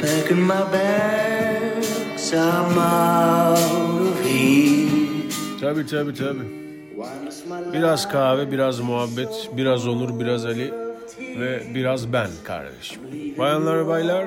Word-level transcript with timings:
Packing 0.00 0.40
my 0.40 0.64
bags, 0.72 2.32
I'm 2.32 2.78
out 2.78 3.58
of 3.58 4.24
here. 4.24 5.28
Tabii 5.60 5.86
tabii 5.86 6.14
tabii. 6.14 6.60
Biraz 7.72 8.08
kahve, 8.08 8.52
biraz 8.52 8.80
muhabbet, 8.80 9.50
biraz 9.56 9.86
Onur, 9.86 10.20
biraz 10.20 10.46
Ali 10.46 10.72
ve 11.20 11.62
biraz 11.74 12.12
ben 12.12 12.28
kardeşim. 12.44 13.02
Bayanlar 13.38 13.86
baylar, 13.86 14.26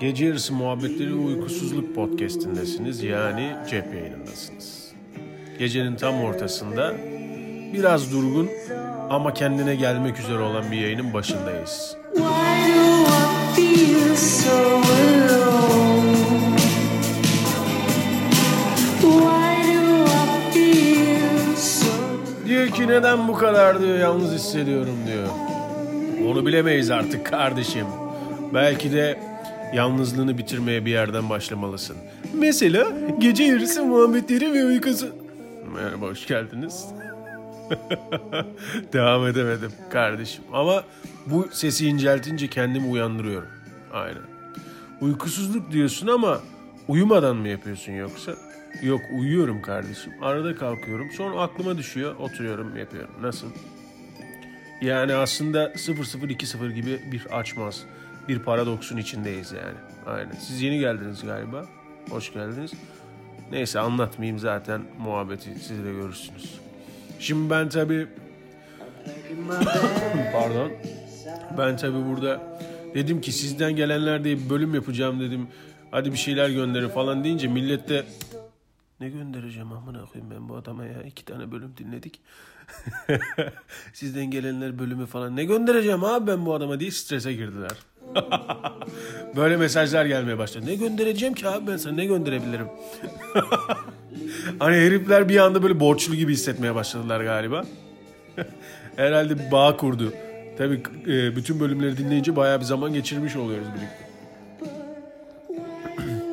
gece 0.00 0.26
yarısı 0.26 0.54
muhabbetleri 0.54 1.14
uykusuzluk 1.14 1.94
podcastindesiniz 1.94 3.02
yani 3.02 3.52
cep 3.70 3.94
yayınındasınız. 3.94 4.92
Gecenin 5.58 5.96
tam 5.96 6.24
ortasında 6.24 6.94
biraz 7.72 8.12
durgun 8.12 8.48
ama 9.10 9.34
kendine 9.34 9.74
gelmek 9.74 10.20
üzere 10.20 10.38
olan 10.38 10.70
bir 10.72 10.76
yayının 10.76 11.12
başındayız. 11.14 11.96
Why 12.14 13.47
Diyor 22.46 22.68
ki 22.68 22.88
neden 22.88 23.28
bu 23.28 23.34
kadar 23.34 23.82
diyor 23.82 23.98
yalnız 23.98 24.32
hissediyorum 24.32 24.96
diyor. 25.06 25.28
Onu 26.30 26.46
bilemeyiz 26.46 26.90
artık 26.90 27.26
kardeşim. 27.26 27.86
Belki 28.54 28.92
de 28.92 29.18
yalnızlığını 29.74 30.38
bitirmeye 30.38 30.86
bir 30.86 30.90
yerden 30.90 31.30
başlamalısın. 31.30 31.96
Mesela 32.34 32.86
gece 33.18 33.44
yarısı 33.44 33.84
muhabbetleri 33.84 34.52
ve 34.52 34.64
uykusu. 34.64 35.06
Merhaba 35.74 36.06
hoş 36.06 36.26
geldiniz. 36.26 36.84
Devam 38.92 39.26
edemedim 39.26 39.72
kardeşim. 39.90 40.44
Ama 40.52 40.84
bu 41.26 41.48
sesi 41.52 41.86
inceltince 41.86 42.48
kendimi 42.48 42.86
uyandırıyorum. 42.86 43.48
Aynen. 43.92 44.22
Uykusuzluk 45.00 45.72
diyorsun 45.72 46.06
ama 46.06 46.40
uyumadan 46.88 47.36
mı 47.36 47.48
yapıyorsun 47.48 47.92
yoksa? 47.92 48.32
Yok 48.82 49.00
uyuyorum 49.18 49.62
kardeşim. 49.62 50.12
Arada 50.22 50.56
kalkıyorum. 50.56 51.10
Sonra 51.10 51.40
aklıma 51.40 51.78
düşüyor. 51.78 52.16
Oturuyorum 52.16 52.76
yapıyorum. 52.76 53.14
Nasıl? 53.20 53.46
Yani 54.82 55.14
aslında 55.14 55.72
0020 55.72 56.74
gibi 56.74 57.00
bir 57.12 57.38
açmaz. 57.38 57.84
Bir 58.28 58.38
paradoksun 58.38 58.96
içindeyiz 58.96 59.52
yani. 59.52 59.78
Aynen. 60.06 60.32
Siz 60.32 60.62
yeni 60.62 60.78
geldiniz 60.78 61.24
galiba. 61.24 61.66
Hoş 62.10 62.32
geldiniz. 62.32 62.72
Neyse 63.52 63.80
anlatmayayım 63.80 64.38
zaten 64.38 64.82
muhabbeti 64.98 65.54
siz 65.54 65.84
de 65.84 65.92
görürsünüz. 65.92 66.60
Şimdi 67.18 67.50
ben 67.50 67.68
tabii 67.68 68.06
pardon. 70.32 70.72
Ben 71.58 71.76
tabii 71.76 72.06
burada 72.08 72.58
dedim 72.94 73.20
ki 73.20 73.32
sizden 73.32 73.76
gelenler 73.76 74.24
diye 74.24 74.38
bir 74.38 74.50
bölüm 74.50 74.74
yapacağım 74.74 75.20
dedim. 75.20 75.48
Hadi 75.90 76.12
bir 76.12 76.18
şeyler 76.18 76.50
gönderin 76.50 76.88
falan 76.88 77.24
deyince 77.24 77.48
millet 77.48 77.88
de 77.88 78.04
ne 79.00 79.08
göndereceğim 79.08 79.72
amına 79.72 80.04
koyayım 80.04 80.34
ben 80.34 80.48
bu 80.48 80.56
adama 80.56 80.84
ya. 80.84 81.02
iki 81.02 81.24
tane 81.24 81.52
bölüm 81.52 81.74
dinledik. 81.76 82.20
Sizden 83.92 84.30
gelenler 84.30 84.78
bölümü 84.78 85.06
falan 85.06 85.36
ne 85.36 85.44
göndereceğim 85.44 86.04
abi 86.04 86.26
ben 86.26 86.46
bu 86.46 86.54
adama 86.54 86.80
diye 86.80 86.90
strese 86.90 87.32
girdiler. 87.32 87.70
Böyle 89.36 89.56
mesajlar 89.56 90.06
gelmeye 90.06 90.38
başladı. 90.38 90.66
Ne 90.66 90.74
göndereceğim 90.74 91.34
ki 91.34 91.48
abi 91.48 91.66
ben 91.66 91.76
sana 91.76 91.94
ne 91.94 92.04
gönderebilirim? 92.06 92.66
hani 94.58 94.76
herifler 94.76 95.28
bir 95.28 95.36
anda 95.36 95.62
böyle 95.62 95.80
borçlu 95.80 96.14
gibi 96.14 96.32
hissetmeye 96.32 96.74
başladılar 96.74 97.20
galiba. 97.20 97.64
Herhalde 98.96 99.52
bağ 99.52 99.76
kurdu. 99.76 100.12
Tabii 100.58 100.82
e, 101.06 101.36
bütün 101.36 101.60
bölümleri 101.60 101.96
dinleyince 101.96 102.36
bayağı 102.36 102.60
bir 102.60 102.64
zaman 102.64 102.92
geçirmiş 102.92 103.36
oluyoruz 103.36 103.66
birlikte. 103.76 104.08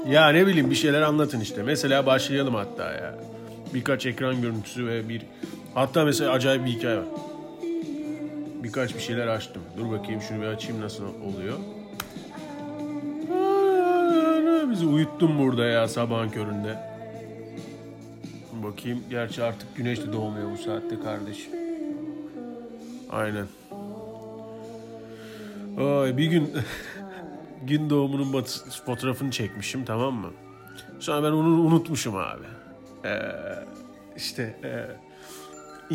ya 0.09 0.29
ne 0.29 0.47
bileyim 0.47 0.69
bir 0.69 0.75
şeyler 0.75 1.01
anlatın 1.01 1.39
işte. 1.39 1.63
Mesela 1.63 2.05
başlayalım 2.05 2.55
hatta 2.55 2.91
ya. 2.91 3.15
Birkaç 3.73 4.05
ekran 4.05 4.41
görüntüsü 4.41 4.87
ve 4.87 5.09
bir... 5.09 5.21
Hatta 5.73 6.05
mesela 6.05 6.31
acayip 6.31 6.65
bir 6.65 6.71
hikaye 6.71 6.97
var. 6.97 7.05
Birkaç 8.63 8.95
bir 8.95 8.99
şeyler 8.99 9.27
açtım. 9.27 9.61
Dur 9.77 9.91
bakayım 9.91 10.21
şunu 10.21 10.41
bir 10.41 10.47
açayım 10.47 10.81
nasıl 10.81 11.03
oluyor. 11.03 11.57
Bizi 14.71 14.85
uyuttun 14.85 15.39
burada 15.39 15.65
ya 15.65 15.87
sabahın 15.87 16.29
köründe. 16.29 16.94
Bakayım. 18.65 19.03
Gerçi 19.09 19.43
artık 19.43 19.75
güneş 19.75 20.01
de 20.01 20.13
doğmuyor 20.13 20.51
bu 20.51 20.57
saatte 20.57 20.99
kardeşim. 20.99 21.51
Aynen. 23.11 23.45
Ay 25.79 26.17
bir 26.17 26.25
gün 26.25 26.51
gün 27.63 27.89
doğumunun 27.89 28.33
batı- 28.33 28.83
fotoğrafını 28.85 29.31
çekmişim 29.31 29.85
tamam 29.85 30.13
mı? 30.13 30.31
Sonra 30.99 31.23
ben 31.23 31.31
onu 31.31 31.61
unutmuşum 31.61 32.15
abi. 32.15 32.43
Ee, 33.05 33.19
işte 34.17 34.55
e, 34.63 34.71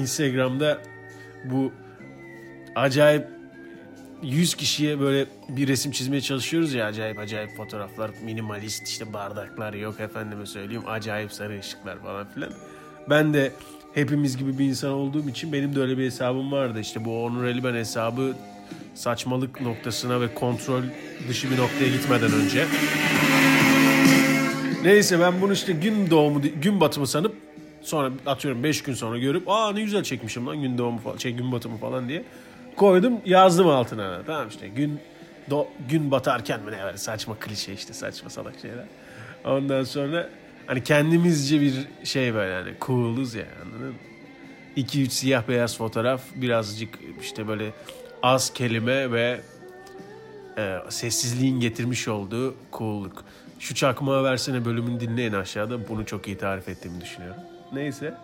Instagram'da 0.00 0.78
bu 1.44 1.72
acayip 2.76 3.26
100 4.22 4.54
kişiye 4.54 5.00
böyle 5.00 5.26
bir 5.48 5.68
resim 5.68 5.92
çizmeye 5.92 6.20
çalışıyoruz 6.20 6.74
ya 6.74 6.86
acayip 6.86 7.18
acayip 7.18 7.56
fotoğraflar 7.56 8.10
minimalist 8.24 8.88
işte 8.88 9.12
bardaklar 9.12 9.72
yok 9.72 10.00
efendime 10.00 10.46
söyleyeyim 10.46 10.82
acayip 10.86 11.32
sarı 11.32 11.58
ışıklar 11.58 12.02
falan 12.02 12.28
filan. 12.28 12.52
Ben 13.10 13.34
de 13.34 13.52
hepimiz 13.94 14.36
gibi 14.36 14.58
bir 14.58 14.64
insan 14.64 14.90
olduğum 14.90 15.28
için 15.28 15.52
benim 15.52 15.76
de 15.76 15.80
öyle 15.80 15.98
bir 15.98 16.04
hesabım 16.04 16.52
vardı 16.52 16.80
işte 16.80 17.04
bu 17.04 17.24
Onur 17.24 17.44
Eliben 17.44 17.74
hesabı 17.74 18.36
saçmalık 18.94 19.60
noktasına 19.60 20.20
ve 20.20 20.34
kontrol 20.34 20.82
dışı 21.28 21.50
bir 21.50 21.58
noktaya 21.58 21.88
gitmeden 21.88 22.32
önce. 22.32 22.66
Neyse 24.84 25.20
ben 25.20 25.40
bunu 25.40 25.52
işte 25.52 25.72
gün 25.72 26.10
doğumu 26.10 26.42
gün 26.62 26.80
batımı 26.80 27.06
sanıp 27.06 27.34
sonra 27.82 28.10
atıyorum 28.26 28.62
5 28.62 28.82
gün 28.82 28.94
sonra 28.94 29.18
görüp 29.18 29.48
aa 29.48 29.72
ne 29.72 29.82
güzel 29.82 30.02
çekmişim 30.02 30.46
lan 30.46 30.60
gün 30.60 30.78
doğumu 30.78 30.98
falan 30.98 31.16
şey 31.16 31.32
gün 31.32 31.52
batımı 31.52 31.76
falan 31.76 32.08
diye 32.08 32.24
koydum 32.76 33.20
yazdım 33.24 33.68
altına 33.68 34.22
tamam 34.26 34.48
işte 34.48 34.68
gün 34.68 35.00
do, 35.50 35.68
gün 35.88 36.10
batarken 36.10 36.62
mi 36.62 36.72
ne 36.72 36.84
var 36.84 36.96
saçma 36.96 37.34
klişe 37.40 37.72
işte 37.72 37.92
saçma 37.92 38.30
salak 38.30 38.54
şeyler. 38.62 38.84
Ondan 39.44 39.84
sonra 39.84 40.28
hani 40.66 40.84
kendimizce 40.84 41.60
bir 41.60 41.88
şey 42.04 42.34
böyle 42.34 42.54
hani 42.54 42.74
cool'uz 42.80 43.34
ya 43.34 43.44
anladın 43.64 43.86
mı? 43.86 43.94
2-3 44.76 45.08
siyah 45.10 45.48
beyaz 45.48 45.76
fotoğraf 45.76 46.22
birazcık 46.34 46.98
işte 47.20 47.48
böyle 47.48 47.72
az 48.22 48.52
kelime 48.52 49.12
ve 49.12 49.40
e, 50.58 50.76
sessizliğin 50.88 51.60
getirmiş 51.60 52.08
olduğu 52.08 52.54
cool'luk. 52.72 53.24
Şu 53.58 53.74
çakmağı 53.74 54.24
versene 54.24 54.64
bölümünü 54.64 55.00
dinleyin 55.00 55.32
aşağıda. 55.32 55.88
Bunu 55.88 56.06
çok 56.06 56.26
iyi 56.26 56.38
tarif 56.38 56.68
ettiğimi 56.68 57.00
düşünüyorum. 57.00 57.42
Neyse. 57.72 58.14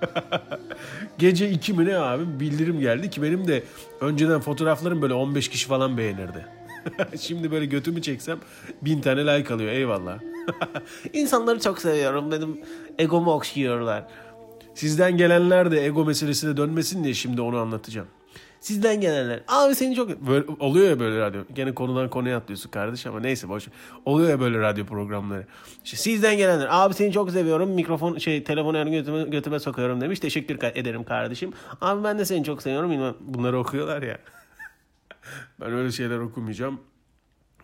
Gece 1.18 1.50
2 1.50 1.72
mi 1.72 1.84
ne 1.84 1.96
abi 1.96 2.40
bildirim 2.40 2.80
geldi 2.80 3.10
ki 3.10 3.22
benim 3.22 3.48
de 3.48 3.62
önceden 4.00 4.40
fotoğraflarım 4.40 5.02
böyle 5.02 5.14
15 5.14 5.48
kişi 5.48 5.66
falan 5.66 5.98
beğenirdi. 5.98 6.46
Şimdi 7.20 7.50
böyle 7.50 7.66
götümü 7.66 8.02
çeksem 8.02 8.38
bin 8.82 9.00
tane 9.00 9.26
like 9.26 9.54
alıyor 9.54 9.72
eyvallah. 9.72 10.18
İnsanları 11.12 11.60
çok 11.60 11.78
seviyorum 11.78 12.32
dedim. 12.32 12.60
Egomu 12.98 13.32
okşuyorlar. 13.32 14.04
Sizden 14.74 15.16
gelenler 15.16 15.70
de 15.70 15.86
ego 15.86 16.04
meselesine 16.04 16.56
dönmesin 16.56 17.04
diye 17.04 17.14
şimdi 17.14 17.40
onu 17.40 17.58
anlatacağım. 17.58 18.08
Sizden 18.66 19.00
gelenler. 19.00 19.42
Abi 19.48 19.74
seni 19.74 19.94
çok... 19.94 20.26
Böyle, 20.26 20.46
oluyor 20.60 20.88
ya 20.88 21.00
böyle 21.00 21.18
radyo. 21.20 21.42
Gene 21.54 21.74
konudan 21.74 22.10
konuya 22.10 22.36
atlıyorsun 22.36 22.70
kardeş 22.70 23.06
ama 23.06 23.20
neyse 23.20 23.48
boş. 23.48 23.68
Oluyor 24.04 24.30
ya 24.30 24.40
böyle 24.40 24.58
radyo 24.58 24.86
programları. 24.86 25.46
İşte 25.84 25.96
sizden 25.96 26.36
gelenler. 26.36 26.68
Abi 26.70 26.94
seni 26.94 27.12
çok 27.12 27.30
seviyorum. 27.30 27.70
Mikrofon 27.70 28.18
şey 28.18 28.44
telefonu 28.44 28.84
gün 28.84 28.92
götüme, 28.92 29.22
götüme 29.22 29.58
sokuyorum 29.58 30.00
demiş. 30.00 30.20
Teşekkür 30.20 30.58
ederim 30.74 31.04
kardeşim. 31.04 31.52
Abi 31.80 32.04
ben 32.04 32.18
de 32.18 32.24
seni 32.24 32.44
çok 32.44 32.62
seviyorum. 32.62 33.16
Bunları 33.20 33.58
okuyorlar 33.58 34.02
ya. 34.02 34.18
ben 35.60 35.72
öyle 35.72 35.92
şeyler 35.92 36.18
okumayacağım. 36.18 36.80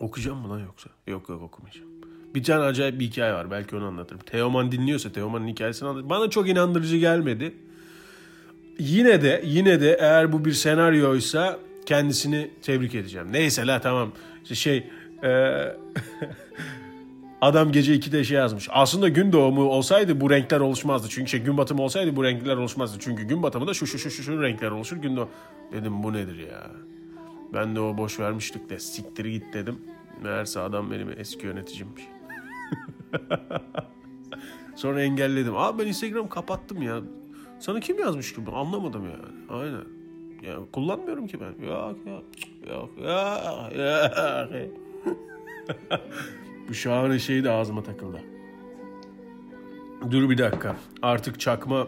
Okuyacağım 0.00 0.38
mı 0.38 0.50
lan 0.50 0.58
yoksa? 0.58 0.90
Yok 1.06 1.28
yok 1.28 1.42
okumayacağım. 1.42 1.88
Bir 2.34 2.44
tane 2.44 2.64
acayip 2.64 3.00
bir 3.00 3.06
hikaye 3.06 3.32
var. 3.32 3.50
Belki 3.50 3.76
onu 3.76 3.84
anlatırım. 3.84 4.20
Teoman 4.20 4.72
dinliyorsa 4.72 5.12
Teoman'ın 5.12 5.48
hikayesini 5.48 5.88
anlatırım. 5.88 6.10
Bana 6.10 6.30
çok 6.30 6.48
inandırıcı 6.48 6.96
gelmedi. 6.96 7.54
Yine 8.78 9.22
de 9.22 9.42
yine 9.44 9.80
de 9.80 9.96
eğer 10.00 10.32
bu 10.32 10.44
bir 10.44 10.52
senaryoysa 10.52 11.58
kendisini 11.86 12.50
tebrik 12.62 12.94
edeceğim. 12.94 13.28
Neyse 13.32 13.66
la 13.66 13.80
tamam. 13.80 14.12
İşte 14.42 14.54
şey 14.54 14.86
e, 15.22 15.62
adam 17.40 17.72
gece 17.72 17.96
2'de 17.96 18.24
şey 18.24 18.38
yazmış. 18.38 18.68
Aslında 18.70 19.08
gün 19.08 19.32
doğumu 19.32 19.62
olsaydı 19.62 20.20
bu 20.20 20.30
renkler 20.30 20.60
oluşmazdı. 20.60 21.08
Çünkü 21.10 21.30
şey, 21.30 21.40
gün 21.40 21.56
batımı 21.56 21.82
olsaydı 21.82 22.16
bu 22.16 22.24
renkler 22.24 22.56
oluşmazdı. 22.56 22.98
Çünkü 23.00 23.22
gün 23.22 23.42
batımında 23.42 23.74
şu 23.74 23.86
şu 23.86 23.98
şu 23.98 24.10
şu, 24.10 24.22
şu 24.22 24.42
renkler 24.42 24.70
oluşur. 24.70 24.96
Gün 24.96 25.16
doğumu. 25.16 25.30
Dedim 25.72 26.02
bu 26.02 26.12
nedir 26.12 26.38
ya? 26.38 26.70
Ben 27.54 27.76
de 27.76 27.80
o 27.80 27.98
boş 27.98 28.20
vermiştik 28.20 28.70
de 28.70 28.78
siktir 28.78 29.24
git 29.24 29.54
dedim. 29.54 29.78
Meğerse 30.22 30.60
adam 30.60 30.90
benim 30.90 31.14
eski 31.16 31.46
yöneticimmiş. 31.46 32.02
Sonra 34.76 35.02
engelledim. 35.02 35.56
Abi 35.56 35.82
ben 35.82 35.88
Instagram 35.88 36.28
kapattım 36.28 36.82
ya. 36.82 37.00
Sana 37.62 37.80
kim 37.80 37.98
yazmış 37.98 38.34
ki? 38.34 38.46
Ben 38.46 38.52
Anlamadım 38.52 39.04
yani. 39.04 39.60
Aynen. 39.60 39.84
Ya 40.42 40.56
kullanmıyorum 40.72 41.26
ki 41.26 41.38
ben. 41.40 41.66
Yok 41.66 41.96
yok. 42.06 42.24
Yok 42.68 42.90
yok. 42.98 43.72
yok. 43.76 44.70
Bu 46.68 46.74
şahane 46.74 47.18
şey 47.18 47.44
de 47.44 47.50
ağzıma 47.50 47.82
takıldı. 47.82 48.20
Dur 50.10 50.30
bir 50.30 50.38
dakika. 50.38 50.76
Artık 51.02 51.40
çakma 51.40 51.86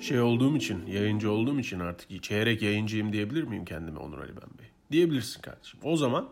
şey 0.00 0.20
olduğum 0.20 0.56
için, 0.56 0.86
yayıncı 0.86 1.30
olduğum 1.30 1.60
için 1.60 1.80
artık 1.80 2.22
çeyrek 2.22 2.62
yayıncıyım 2.62 3.12
diyebilir 3.12 3.44
miyim 3.44 3.64
kendime 3.64 3.98
Onur 3.98 4.18
Ali 4.18 4.32
Ben 4.36 4.58
Bey? 4.58 4.66
Diyebilirsin 4.92 5.42
kardeşim. 5.42 5.80
O 5.82 5.96
zaman 5.96 6.28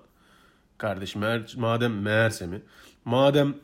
kardeşim 0.78 1.22
madem 1.56 2.00
meğerse 2.00 2.46
mi? 2.46 2.62
Madem 3.04 3.54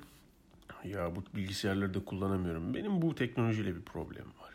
ya 0.89 1.17
bu 1.17 1.25
bilgisayarları 1.37 1.95
da 1.95 2.05
kullanamıyorum. 2.05 2.75
Benim 2.75 3.03
bu 3.03 3.15
teknolojiyle 3.15 3.77
bir 3.77 3.83
problemim 3.83 4.33
var. 4.43 4.53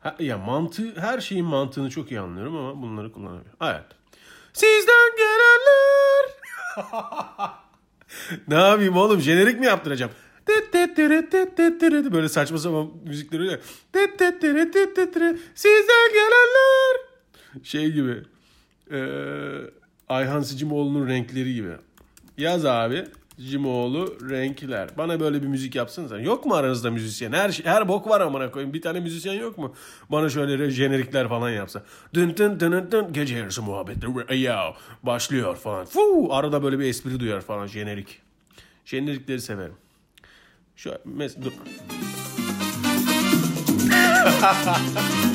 Ha, 0.00 0.16
ya 0.18 0.38
mantığı, 0.38 1.00
her 1.00 1.20
şeyin 1.20 1.44
mantığını 1.44 1.90
çok 1.90 2.10
iyi 2.10 2.20
anlıyorum 2.20 2.56
ama 2.56 2.82
bunları 2.82 3.12
kullanamıyorum. 3.12 3.52
Evet. 3.62 3.84
Sizden 4.52 5.10
gelenler. 5.16 6.30
ne 8.48 8.54
yapayım 8.54 8.96
oğlum? 8.96 9.20
Jenerik 9.20 9.60
mi 9.60 9.66
yaptıracağım? 9.66 10.12
Böyle 12.12 12.28
saçma 12.28 12.58
sapan 12.58 12.90
müzikleri. 13.04 13.60
Sizden 15.54 16.12
gelenler. 16.12 16.96
Şey 17.62 17.92
gibi. 17.92 18.22
Eee 18.90 19.70
Ayhan 20.08 20.42
Sicimoğlu'nun 20.42 21.08
renkleri 21.08 21.54
gibi. 21.54 21.72
Yaz 22.38 22.64
abi. 22.64 23.04
Cimoğlu 23.48 24.16
renkler. 24.30 24.88
Bana 24.98 25.20
böyle 25.20 25.42
bir 25.42 25.46
müzik 25.46 25.74
yapsınız. 25.74 26.12
Yok 26.24 26.46
mu 26.46 26.54
aranızda 26.54 26.90
müzisyen? 26.90 27.32
Her 27.32 27.50
şey, 27.52 27.66
her 27.66 27.88
bok 27.88 28.08
var 28.08 28.20
amına 28.20 28.50
koyayım. 28.50 28.74
Bir 28.74 28.82
tane 28.82 29.00
müzisyen 29.00 29.34
yok 29.34 29.58
mu? 29.58 29.74
Bana 30.10 30.28
şöyle 30.28 30.70
jenerikler 30.70 31.28
falan 31.28 31.50
yapsa. 31.50 31.82
Dın 32.14 32.36
dın 32.36 32.60
dın 32.60 32.72
dın, 32.72 32.90
dın 32.90 33.12
gece 33.12 33.36
yarısı 33.36 33.62
muhabbetleri. 33.62 34.40
Ya 34.40 34.74
başlıyor 35.02 35.56
falan. 35.56 35.84
Fuu, 35.84 36.28
arada 36.34 36.62
böyle 36.62 36.78
bir 36.78 36.84
espri 36.84 37.20
duyar 37.20 37.40
falan 37.40 37.66
jenerik. 37.66 38.18
Jenerikleri 38.84 39.40
severim. 39.40 39.74
Şu 40.76 40.94
mes 41.04 41.36
dur. 41.36 41.52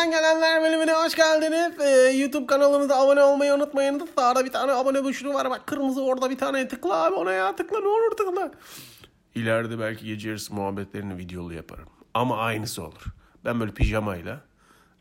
sizden 0.00 0.20
gelenler 0.20 0.62
bölümüne 0.62 0.92
hoş 0.92 1.14
geldiniz. 1.14 1.80
Ee, 1.80 2.16
YouTube 2.16 2.46
kanalımıza 2.46 2.96
abone 2.96 3.22
olmayı 3.22 3.54
unutmayın. 3.54 4.08
Sağda 4.16 4.44
bir 4.44 4.52
tane 4.52 4.72
abone 4.72 5.02
tuşu 5.02 5.34
var 5.34 5.50
bak 5.50 5.66
kırmızı 5.66 6.02
orada 6.02 6.30
bir 6.30 6.38
tane 6.38 6.68
tıkla 6.68 6.94
abi 6.94 7.14
ona 7.14 7.32
ya 7.32 7.56
tıkla 7.56 7.80
ne 7.80 7.86
olur 7.86 8.16
tıkla. 8.16 8.50
İleride 9.34 9.78
belki 9.78 10.06
gece 10.06 10.28
yarısı 10.28 10.54
muhabbetlerini 10.54 11.18
videolu 11.18 11.54
yaparım. 11.54 11.88
Ama 12.14 12.38
aynısı 12.38 12.82
olur. 12.82 13.04
Ben 13.44 13.60
böyle 13.60 13.74
pijamayla 13.74 14.40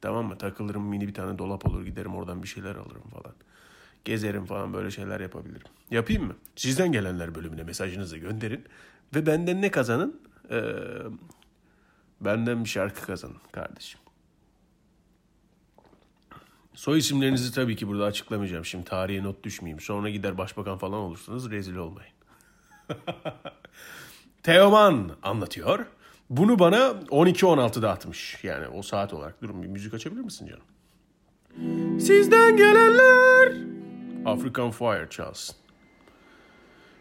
tamam 0.01 0.25
mı 0.25 0.37
takılırım 0.37 0.83
mini 0.83 1.07
bir 1.07 1.13
tane 1.13 1.37
dolap 1.37 1.65
olur 1.65 1.85
giderim 1.85 2.15
oradan 2.15 2.43
bir 2.43 2.47
şeyler 2.47 2.75
alırım 2.75 3.09
falan. 3.13 3.35
Gezerim 4.05 4.45
falan 4.45 4.73
böyle 4.73 4.91
şeyler 4.91 5.19
yapabilirim. 5.19 5.67
Yapayım 5.91 6.25
mı? 6.25 6.35
Sizden 6.55 6.91
gelenler 6.91 7.35
bölümüne 7.35 7.63
mesajınızı 7.63 8.17
gönderin. 8.17 8.65
Ve 9.15 9.25
benden 9.25 9.61
ne 9.61 9.71
kazanın? 9.71 10.21
Ee, 10.51 10.61
benden 12.21 12.63
bir 12.63 12.69
şarkı 12.69 13.05
kazanın 13.05 13.37
kardeşim. 13.51 13.99
Soy 16.79 16.97
isimlerinizi 16.97 17.53
tabii 17.53 17.75
ki 17.75 17.87
burada 17.87 18.05
açıklamayacağım. 18.05 18.65
Şimdi 18.65 18.85
tarihe 18.85 19.23
not 19.23 19.43
düşmeyeyim. 19.43 19.79
Sonra 19.79 20.09
gider 20.09 20.37
başbakan 20.37 20.77
falan 20.77 20.99
olursunuz. 20.99 21.51
Rezil 21.51 21.75
olmayın. 21.75 22.11
Teoman 24.43 25.11
anlatıyor. 25.23 25.85
Bunu 26.29 26.59
bana 26.59 26.77
12-16'da 26.77 27.91
atmış. 27.91 28.43
Yani 28.43 28.67
o 28.67 28.81
saat 28.81 29.13
olarak. 29.13 29.41
Durun 29.41 29.63
bir 29.63 29.67
müzik 29.67 29.93
açabilir 29.93 30.21
misin 30.21 30.47
canım? 30.47 31.99
Sizden 31.99 32.57
gelenler. 32.57 33.53
African 34.25 34.71
Fire 34.71 35.07
çalsın. 35.09 35.55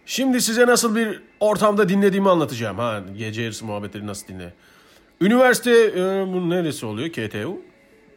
Şimdi 0.06 0.40
size 0.40 0.66
nasıl 0.66 0.96
bir 0.96 1.22
ortamda 1.40 1.88
dinlediğimi 1.88 2.30
anlatacağım. 2.30 2.78
Ha 2.78 3.02
gece 3.16 3.42
yarısı 3.42 3.66
muhabbetleri 3.66 4.06
nasıl 4.06 4.28
dinle. 4.28 4.54
Üniversite 5.20 5.70
e, 5.70 6.26
bu 6.32 6.50
neresi 6.50 6.86
oluyor? 6.86 7.08
KTU? 7.08 7.67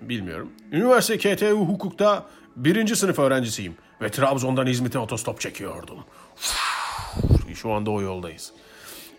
Bilmiyorum. 0.01 0.51
Üniversite 0.71 1.17
KTU 1.17 1.59
hukukta 1.59 2.25
birinci 2.55 2.95
sınıf 2.95 3.19
öğrencisiyim. 3.19 3.75
Ve 4.01 4.11
Trabzon'dan 4.11 4.67
İzmit'e 4.67 4.99
otostop 4.99 5.39
çekiyordum. 5.39 5.97
Şu 7.55 7.71
anda 7.71 7.91
o 7.91 8.01
yoldayız. 8.01 8.51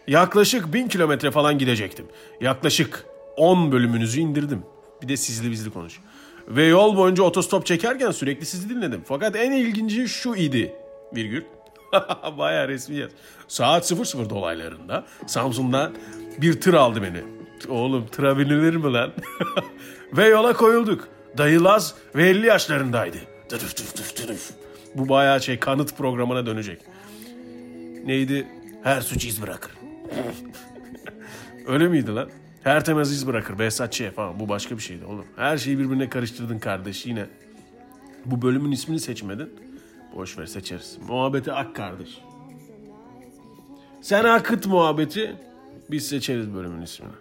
Yaklaşık 0.06 0.72
bin 0.72 0.88
kilometre 0.88 1.30
falan 1.30 1.58
gidecektim. 1.58 2.06
Yaklaşık 2.40 3.06
10 3.36 3.72
bölümünüzü 3.72 4.20
indirdim. 4.20 4.62
Bir 5.02 5.08
de 5.08 5.16
sizli 5.16 5.50
bizli 5.50 5.70
konuş. 5.70 6.00
Ve 6.48 6.64
yol 6.64 6.96
boyunca 6.96 7.22
otostop 7.22 7.66
çekerken 7.66 8.10
sürekli 8.10 8.46
sizi 8.46 8.68
dinledim. 8.68 9.02
Fakat 9.06 9.36
en 9.36 9.52
ilginci 9.52 10.08
şu 10.08 10.34
idi. 10.34 10.72
Virgül. 11.16 11.42
Bayağı 12.38 12.68
resmiyet. 12.68 13.12
Saat 13.48 13.92
00 13.92 14.30
dolaylarında 14.30 15.04
Samsun'dan 15.26 15.92
bir 16.40 16.60
tır 16.60 16.74
aldı 16.74 17.02
beni. 17.02 17.22
Oğlum 17.68 18.06
tıra 18.06 18.38
binilir 18.38 18.76
mi 18.76 18.92
lan? 18.92 19.12
ve 20.12 20.26
yola 20.26 20.52
koyulduk. 20.52 21.08
Dayı 21.38 21.64
Laz 21.64 21.94
ve 22.14 22.28
50 22.28 22.46
yaşlarındaydı. 22.46 23.16
Tıdıf 23.48 23.76
tıf 23.76 23.96
tıf 23.96 24.16
tıdıf. 24.16 24.50
Bu 24.94 25.08
bayağı 25.08 25.42
şey 25.42 25.58
kanıt 25.58 25.96
programına 25.96 26.46
dönecek. 26.46 26.80
Neydi? 28.04 28.46
Her 28.82 29.00
suç 29.00 29.24
iz 29.24 29.42
bırakır. 29.42 29.72
Öyle 31.66 31.88
miydi 31.88 32.14
lan? 32.14 32.28
Her 32.62 32.84
temez 32.84 33.12
iz 33.12 33.26
bırakır. 33.26 33.58
Behzat 33.58 33.92
Ç. 33.92 34.02
falan. 34.16 34.40
Bu 34.40 34.48
başka 34.48 34.76
bir 34.76 34.82
şeydi 34.82 35.04
oğlum. 35.04 35.24
Her 35.36 35.58
şeyi 35.58 35.78
birbirine 35.78 36.08
karıştırdın 36.08 36.58
kardeş 36.58 37.06
yine. 37.06 37.26
Bu 38.24 38.42
bölümün 38.42 38.72
ismini 38.72 39.00
seçmedin. 39.00 39.50
Boş 40.16 40.38
ver 40.38 40.46
seçeriz. 40.46 40.98
Muhabbeti 41.08 41.52
ak 41.52 41.76
kardeş. 41.76 42.18
Sen 44.00 44.24
akıt 44.24 44.66
muhabbeti. 44.66 45.36
Biz 45.90 46.08
seçeriz 46.08 46.54
bölümün 46.54 46.82
ismini. 46.82 47.12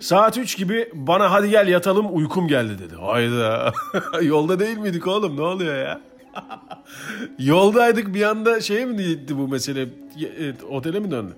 Saat 0.00 0.38
3 0.38 0.56
gibi 0.56 0.88
bana 0.94 1.30
hadi 1.32 1.50
gel 1.50 1.68
yatalım 1.68 2.06
uykum 2.16 2.48
geldi 2.48 2.78
dedi. 2.78 2.94
Hayda. 2.96 3.72
Yolda 4.22 4.60
değil 4.60 4.78
miydik 4.78 5.06
oğlum 5.06 5.36
ne 5.36 5.42
oluyor 5.42 5.76
ya? 5.76 6.00
Yoldaydık 7.38 8.14
bir 8.14 8.22
anda 8.22 8.60
şeye 8.60 8.84
mi 8.84 9.04
gitti 9.04 9.38
bu 9.38 9.48
mesele? 9.48 9.82
E, 9.82 10.64
Otele 10.70 11.00
mi 11.00 11.10
döndü? 11.10 11.32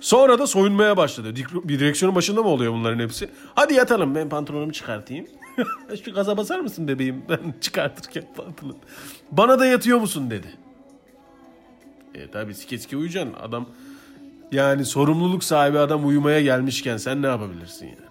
Sonra 0.00 0.38
da 0.38 0.46
soyunmaya 0.46 0.96
başladı. 0.96 1.34
Bir 1.64 1.78
direksiyonun 1.78 2.16
başında 2.16 2.42
mı 2.42 2.48
oluyor 2.48 2.72
bunların 2.72 2.98
hepsi? 2.98 3.28
Hadi 3.54 3.74
yatalım 3.74 4.14
ben 4.14 4.28
pantolonumu 4.28 4.72
çıkartayım. 4.72 5.26
Şu 6.04 6.12
gaza 6.12 6.36
basar 6.36 6.60
mısın 6.60 6.88
bebeğim? 6.88 7.22
Ben 7.28 7.54
çıkartırken 7.60 8.24
pantolon. 8.36 8.76
Bana 9.32 9.58
da 9.58 9.66
yatıyor 9.66 9.98
musun 9.98 10.30
dedi. 10.30 10.46
E 12.14 12.30
tabi 12.30 12.54
sike 12.54 12.78
sike 12.78 12.96
uyuyacaksın. 12.96 13.32
Adam 13.42 13.66
yani 14.52 14.84
sorumluluk 14.84 15.44
sahibi 15.44 15.78
adam 15.78 16.08
uyumaya 16.08 16.40
gelmişken 16.40 16.96
sen 16.96 17.22
ne 17.22 17.26
yapabilirsin 17.26 17.86
yani? 17.86 18.03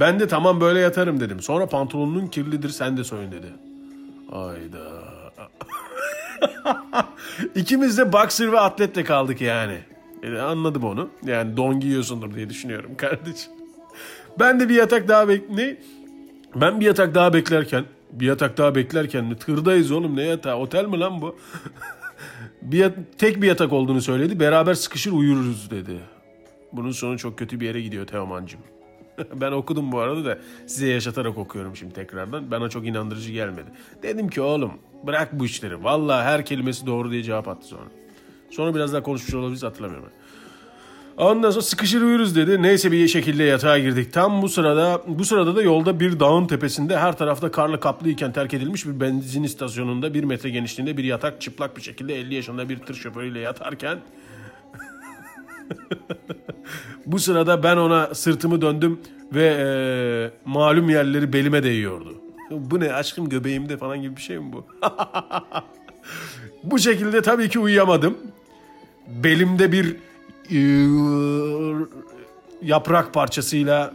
Ben 0.00 0.20
de 0.20 0.28
tamam 0.28 0.60
böyle 0.60 0.78
yatarım 0.78 1.20
dedim. 1.20 1.40
Sonra 1.40 1.66
pantolonun 1.66 2.26
kirlidir 2.26 2.68
sen 2.68 2.96
de 2.96 3.04
soyun 3.04 3.32
dedi. 3.32 3.46
Hayda. 4.30 5.04
İkimiz 7.54 7.98
de 7.98 8.12
boxer 8.12 8.52
ve 8.52 8.60
atletle 8.60 9.04
kaldık 9.04 9.40
yani. 9.40 9.78
E, 10.22 10.38
anladım 10.38 10.84
onu. 10.84 11.10
Yani 11.24 11.56
don 11.56 11.80
giyiyorsundur 11.80 12.34
diye 12.34 12.50
düşünüyorum 12.50 12.96
kardeşim. 12.96 13.52
Ben 14.38 14.60
de 14.60 14.68
bir 14.68 14.74
yatak 14.74 15.08
daha 15.08 15.28
bek... 15.28 15.42
Ben 16.54 16.80
bir 16.80 16.86
yatak 16.86 17.14
daha 17.14 17.32
beklerken... 17.34 17.84
Bir 18.12 18.26
yatak 18.26 18.58
daha 18.58 18.74
beklerken 18.74 19.24
mi? 19.24 19.38
Tırdayız 19.38 19.90
oğlum 19.90 20.16
ne 20.16 20.22
yatağı? 20.22 20.56
Otel 20.56 20.84
mi 20.84 21.00
lan 21.00 21.22
bu? 21.22 21.38
bir 22.62 22.78
yat- 22.78 23.18
tek 23.18 23.42
bir 23.42 23.46
yatak 23.48 23.72
olduğunu 23.72 24.00
söyledi. 24.00 24.40
Beraber 24.40 24.74
sıkışır 24.74 25.12
uyuruz 25.12 25.70
dedi. 25.70 26.00
Bunun 26.72 26.90
sonu 26.90 27.18
çok 27.18 27.38
kötü 27.38 27.60
bir 27.60 27.66
yere 27.66 27.80
gidiyor 27.80 28.06
Teoman'cığım. 28.06 28.60
ben 29.34 29.52
okudum 29.52 29.92
bu 29.92 29.98
arada 29.98 30.24
da 30.24 30.38
size 30.66 30.86
yaşatarak 30.86 31.38
okuyorum 31.38 31.76
şimdi 31.76 31.94
tekrardan. 31.94 32.50
Bana 32.50 32.68
çok 32.68 32.86
inandırıcı 32.86 33.32
gelmedi. 33.32 33.68
Dedim 34.02 34.28
ki 34.28 34.40
oğlum 34.40 34.72
bırak 35.06 35.32
bu 35.32 35.44
işleri. 35.44 35.84
Vallahi 35.84 36.24
her 36.24 36.44
kelimesi 36.44 36.86
doğru 36.86 37.10
diye 37.10 37.22
cevap 37.22 37.48
attı 37.48 37.66
sonra. 37.66 37.90
Sonra 38.50 38.74
biraz 38.74 38.92
daha 38.92 39.02
konuşmuş 39.02 39.34
olabiliriz 39.34 39.62
hatırlamıyorum. 39.62 40.10
Ondan 41.16 41.50
sonra 41.50 41.62
sıkışır 41.62 42.02
uyuruz 42.02 42.36
dedi. 42.36 42.62
Neyse 42.62 42.92
bir 42.92 43.08
şekilde 43.08 43.44
yatağa 43.44 43.78
girdik. 43.78 44.12
Tam 44.12 44.42
bu 44.42 44.48
sırada 44.48 45.02
bu 45.06 45.24
sırada 45.24 45.56
da 45.56 45.62
yolda 45.62 46.00
bir 46.00 46.20
dağın 46.20 46.46
tepesinde 46.46 46.98
her 46.98 47.18
tarafta 47.18 47.50
karla 47.50 47.80
kaplıyken 47.80 48.32
terk 48.32 48.54
edilmiş 48.54 48.86
bir 48.86 49.00
benzin 49.00 49.42
istasyonunda 49.42 50.14
bir 50.14 50.24
metre 50.24 50.50
genişliğinde 50.50 50.96
bir 50.96 51.04
yatak 51.04 51.40
çıplak 51.40 51.76
bir 51.76 51.82
şekilde 51.82 52.20
50 52.20 52.34
yaşında 52.34 52.68
bir 52.68 52.78
tır 52.78 52.94
şoförüyle 52.94 53.40
yatarken 53.40 53.98
bu 57.06 57.18
sırada 57.18 57.62
ben 57.62 57.76
ona 57.76 58.14
sırtımı 58.14 58.60
döndüm 58.60 59.00
ve 59.34 59.44
eee, 59.44 60.30
malum 60.52 60.90
yerleri 60.90 61.32
belime 61.32 61.62
değiyordu. 61.62 62.14
Bu 62.50 62.80
ne 62.80 62.92
aşkım 62.92 63.28
göbeğimde 63.28 63.76
falan 63.76 64.02
gibi 64.02 64.16
bir 64.16 64.20
şey 64.20 64.38
mi 64.38 64.52
bu? 64.52 64.64
bu 66.64 66.78
şekilde 66.78 67.22
tabii 67.22 67.48
ki 67.48 67.58
uyuyamadım. 67.58 68.18
belimde 69.24 69.72
bir 69.72 69.96
eee, 70.50 71.86
yaprak 72.62 73.14
parçasıyla 73.14 73.94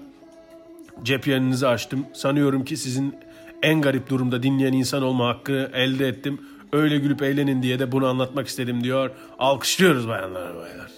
cep 1.03 1.27
yayınınızı 1.27 1.67
açtım. 1.69 2.05
Sanıyorum 2.13 2.65
ki 2.65 2.77
sizin 2.77 3.15
en 3.63 3.81
garip 3.81 4.09
durumda 4.09 4.43
dinleyen 4.43 4.73
insan 4.73 5.03
olma 5.03 5.27
hakkı 5.27 5.71
elde 5.73 6.07
ettim. 6.07 6.41
Öyle 6.73 6.97
gülüp 6.97 7.21
eğlenin 7.21 7.63
diye 7.63 7.79
de 7.79 7.91
bunu 7.91 8.07
anlatmak 8.07 8.47
istedim 8.47 8.83
diyor. 8.83 9.11
Alkışlıyoruz 9.39 10.07
bayanlar 10.07 10.55
baylar. 10.55 10.91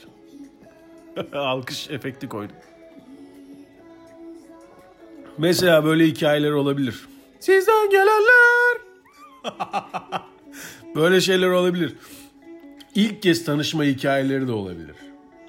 Alkış 1.33 1.89
efekti 1.89 2.29
koydum. 2.29 2.55
Mesela 5.37 5.85
böyle 5.85 6.05
hikayeler 6.05 6.51
olabilir. 6.51 7.07
Sizden 7.39 7.89
gelenler. 7.89 8.77
böyle 10.95 11.21
şeyler 11.21 11.47
olabilir. 11.49 11.95
İlk 12.95 13.21
kez 13.21 13.45
tanışma 13.45 13.83
hikayeleri 13.83 14.47
de 14.47 14.51
olabilir. 14.51 14.95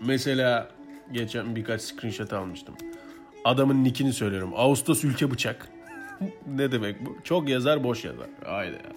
Mesela 0.00 0.68
geçen 1.12 1.56
birkaç 1.56 1.82
screenshot 1.82 2.32
almıştım. 2.32 2.74
Adamın 3.44 3.84
nickini 3.84 4.12
söylüyorum. 4.12 4.52
Ağustos 4.56 5.04
ülke 5.04 5.30
bıçak. 5.30 5.68
ne 6.46 6.72
demek 6.72 7.06
bu? 7.06 7.16
Çok 7.24 7.48
yazar 7.48 7.84
boş 7.84 8.04
yazar. 8.04 8.26
Haydi 8.44 8.72
ya. 8.72 8.92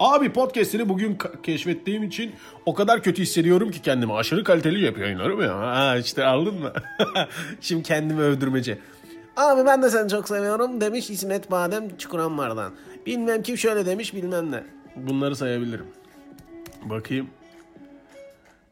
Abi 0.00 0.32
podcast'ini 0.32 0.88
bugün 0.88 1.18
keşfettiğim 1.42 2.02
için 2.02 2.32
o 2.66 2.74
kadar 2.74 3.02
kötü 3.02 3.22
hissediyorum 3.22 3.70
ki 3.70 3.82
kendimi. 3.82 4.12
Aşırı 4.14 4.44
kaliteli 4.44 4.84
yapıyor 4.84 5.06
yayınlarım 5.06 5.40
ya. 5.42 5.58
Ha 5.58 5.96
işte 5.96 6.24
aldın 6.24 6.54
mı? 6.54 6.72
Şimdi 7.60 7.82
kendimi 7.82 8.20
övdürmece. 8.20 8.78
Abi 9.36 9.66
ben 9.66 9.82
de 9.82 9.90
seni 9.90 10.08
çok 10.10 10.28
seviyorum 10.28 10.80
demiş 10.80 11.10
İsmet 11.10 11.50
Badem 11.50 11.96
Çukuranlar'dan. 11.96 12.72
Bilmem 13.06 13.42
kim 13.42 13.58
şöyle 13.58 13.86
demiş 13.86 14.14
bilmem 14.14 14.52
ne. 14.52 14.62
Bunları 14.96 15.36
sayabilirim. 15.36 15.86
Bakayım. 16.84 17.26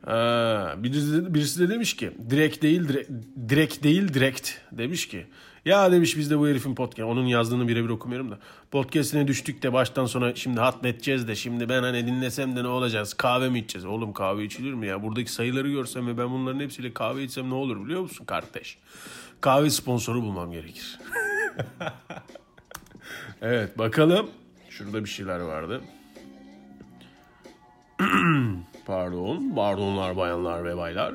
Ha, 0.04 0.74
birisi, 0.76 1.12
de, 1.12 1.34
birisi 1.34 1.60
de 1.60 1.68
demiş 1.74 1.96
ki 1.96 2.10
direkt 2.30 2.62
değil 2.62 2.88
direkt, 2.88 3.10
direkt 3.48 3.82
değil 3.82 4.14
direkt 4.14 4.50
demiş 4.72 5.08
ki 5.08 5.26
ya 5.64 5.92
demiş 5.92 6.16
biz 6.16 6.30
de 6.30 6.38
bu 6.38 6.48
herifin 6.48 6.74
podcast 6.74 7.08
onun 7.10 7.26
yazdığını 7.26 7.68
birebir 7.68 7.88
okumuyorum 7.88 8.30
da 8.30 8.38
podcastine 8.70 9.28
düştük 9.28 9.62
de 9.62 9.72
baştan 9.72 10.06
sona 10.06 10.34
şimdi 10.34 10.60
hatmedeceğiz 10.60 11.28
de 11.28 11.34
şimdi 11.36 11.68
ben 11.68 11.82
hani 11.82 12.06
dinlesem 12.06 12.56
de 12.56 12.62
ne 12.62 12.68
olacağız 12.68 13.14
kahve 13.14 13.48
mi 13.48 13.58
içeceğiz? 13.58 13.86
Oğlum 13.86 14.12
kahve 14.12 14.44
içilir 14.44 14.74
mi 14.74 14.86
ya? 14.86 15.02
Buradaki 15.02 15.32
sayıları 15.32 15.70
görsem 15.70 16.06
ve 16.06 16.18
ben 16.18 16.30
bunların 16.30 16.60
hepsiyle 16.60 16.94
kahve 16.94 17.24
içsem 17.24 17.50
ne 17.50 17.54
olur 17.54 17.84
biliyor 17.84 18.00
musun 18.00 18.24
kardeş? 18.24 18.78
Kahve 19.40 19.70
sponsoru 19.70 20.22
bulmam 20.22 20.52
gerekir. 20.52 20.98
Evet 23.42 23.78
bakalım. 23.78 24.30
Şurada 24.70 25.04
bir 25.04 25.08
şeyler 25.08 25.40
vardı. 25.40 25.80
Pardon. 28.86 29.52
Pardonlar 29.54 30.16
bayanlar 30.16 30.64
ve 30.64 30.76
baylar. 30.76 31.14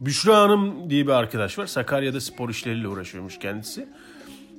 Büşra 0.00 0.36
Hanım 0.38 0.90
diye 0.90 1.06
bir 1.06 1.12
arkadaş 1.12 1.58
var. 1.58 1.66
Sakarya'da 1.66 2.20
spor 2.20 2.50
işleriyle 2.50 2.88
uğraşıyormuş 2.88 3.38
kendisi. 3.38 3.88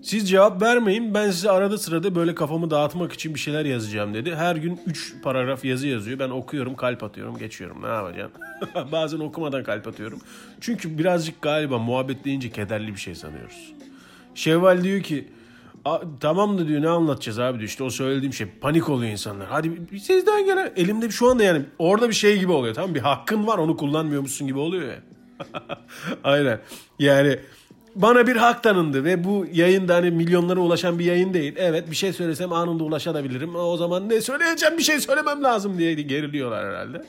Siz 0.01 0.29
cevap 0.29 0.61
vermeyin. 0.61 1.13
Ben 1.13 1.31
size 1.31 1.51
arada 1.51 1.77
sırada 1.77 2.15
böyle 2.15 2.35
kafamı 2.35 2.69
dağıtmak 2.71 3.13
için 3.13 3.35
bir 3.35 3.39
şeyler 3.39 3.65
yazacağım 3.65 4.13
dedi. 4.13 4.35
Her 4.35 4.55
gün 4.55 4.79
3 4.85 5.15
paragraf 5.23 5.65
yazı 5.65 5.87
yazıyor. 5.87 6.19
Ben 6.19 6.29
okuyorum, 6.29 6.75
kalp 6.75 7.03
atıyorum, 7.03 7.37
geçiyorum. 7.37 7.81
Ne 7.83 7.87
yapacağım? 7.87 8.31
Bazen 8.91 9.19
okumadan 9.19 9.63
kalp 9.63 9.87
atıyorum. 9.87 10.19
Çünkü 10.61 10.97
birazcık 10.97 11.41
galiba 11.41 11.77
muhabbet 11.77 12.25
deyince 12.25 12.49
kederli 12.49 12.87
bir 12.93 12.99
şey 12.99 13.15
sanıyoruz. 13.15 13.73
Şevval 14.35 14.83
diyor 14.83 15.01
ki 15.01 15.27
"A- 15.85 16.01
tamam 16.19 16.57
da 16.57 16.67
diyor 16.67 16.81
ne 16.81 16.89
anlatacağız 16.89 17.39
abi 17.39 17.57
diyor. 17.59 17.69
İşte 17.69 17.83
o 17.83 17.89
söylediğim 17.89 18.33
şey 18.33 18.47
panik 18.61 18.89
oluyor 18.89 19.11
insanlar. 19.11 19.47
Hadi 19.47 19.71
sizden 20.01 20.45
gelen 20.45 20.71
elimde 20.75 21.09
şu 21.11 21.29
anda 21.31 21.43
yani 21.43 21.61
orada 21.79 22.09
bir 22.09 22.13
şey 22.15 22.39
gibi 22.39 22.51
oluyor 22.51 22.75
tamam? 22.75 22.95
Bir 22.95 22.99
hakkın 22.99 23.47
var 23.47 23.57
onu 23.57 23.77
kullanmıyormuşsun 23.77 24.47
gibi 24.47 24.59
oluyor 24.59 24.87
ya. 24.87 24.99
Aynen. 26.23 26.59
Yani 26.99 27.39
bana 27.95 28.27
bir 28.27 28.35
hak 28.35 28.63
tanındı 28.63 29.03
ve 29.03 29.23
bu 29.23 29.45
yayında 29.53 29.95
hani 29.95 30.11
milyonlara 30.11 30.59
ulaşan 30.59 30.99
bir 30.99 31.05
yayın 31.05 31.33
değil. 31.33 31.53
Evet 31.57 31.91
bir 31.91 31.95
şey 31.95 32.13
söylesem 32.13 32.53
anında 32.53 32.83
ulaşabilirim. 32.83 33.55
O 33.55 33.77
zaman 33.77 34.09
ne 34.09 34.21
söyleyeceğim 34.21 34.77
bir 34.77 34.83
şey 34.83 34.99
söylemem 34.99 35.43
lazım 35.43 35.77
diye 35.77 35.93
geriliyorlar 35.93 36.65
herhalde. 36.65 37.05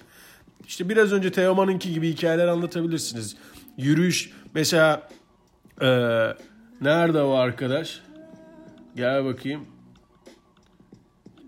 İşte 0.67 0.89
biraz 0.89 1.13
önce 1.13 1.33
Teoman'ınki 1.33 1.93
gibi 1.93 2.09
hikayeler 2.09 2.49
anlatabilirsiniz. 2.49 3.37
Yürüyüş 3.77 4.31
mesela 4.55 5.09
eee, 5.83 6.37
nerede 6.81 7.23
o 7.23 7.33
arkadaş? 7.33 8.01
Gel 8.97 9.25
bakayım. 9.25 9.67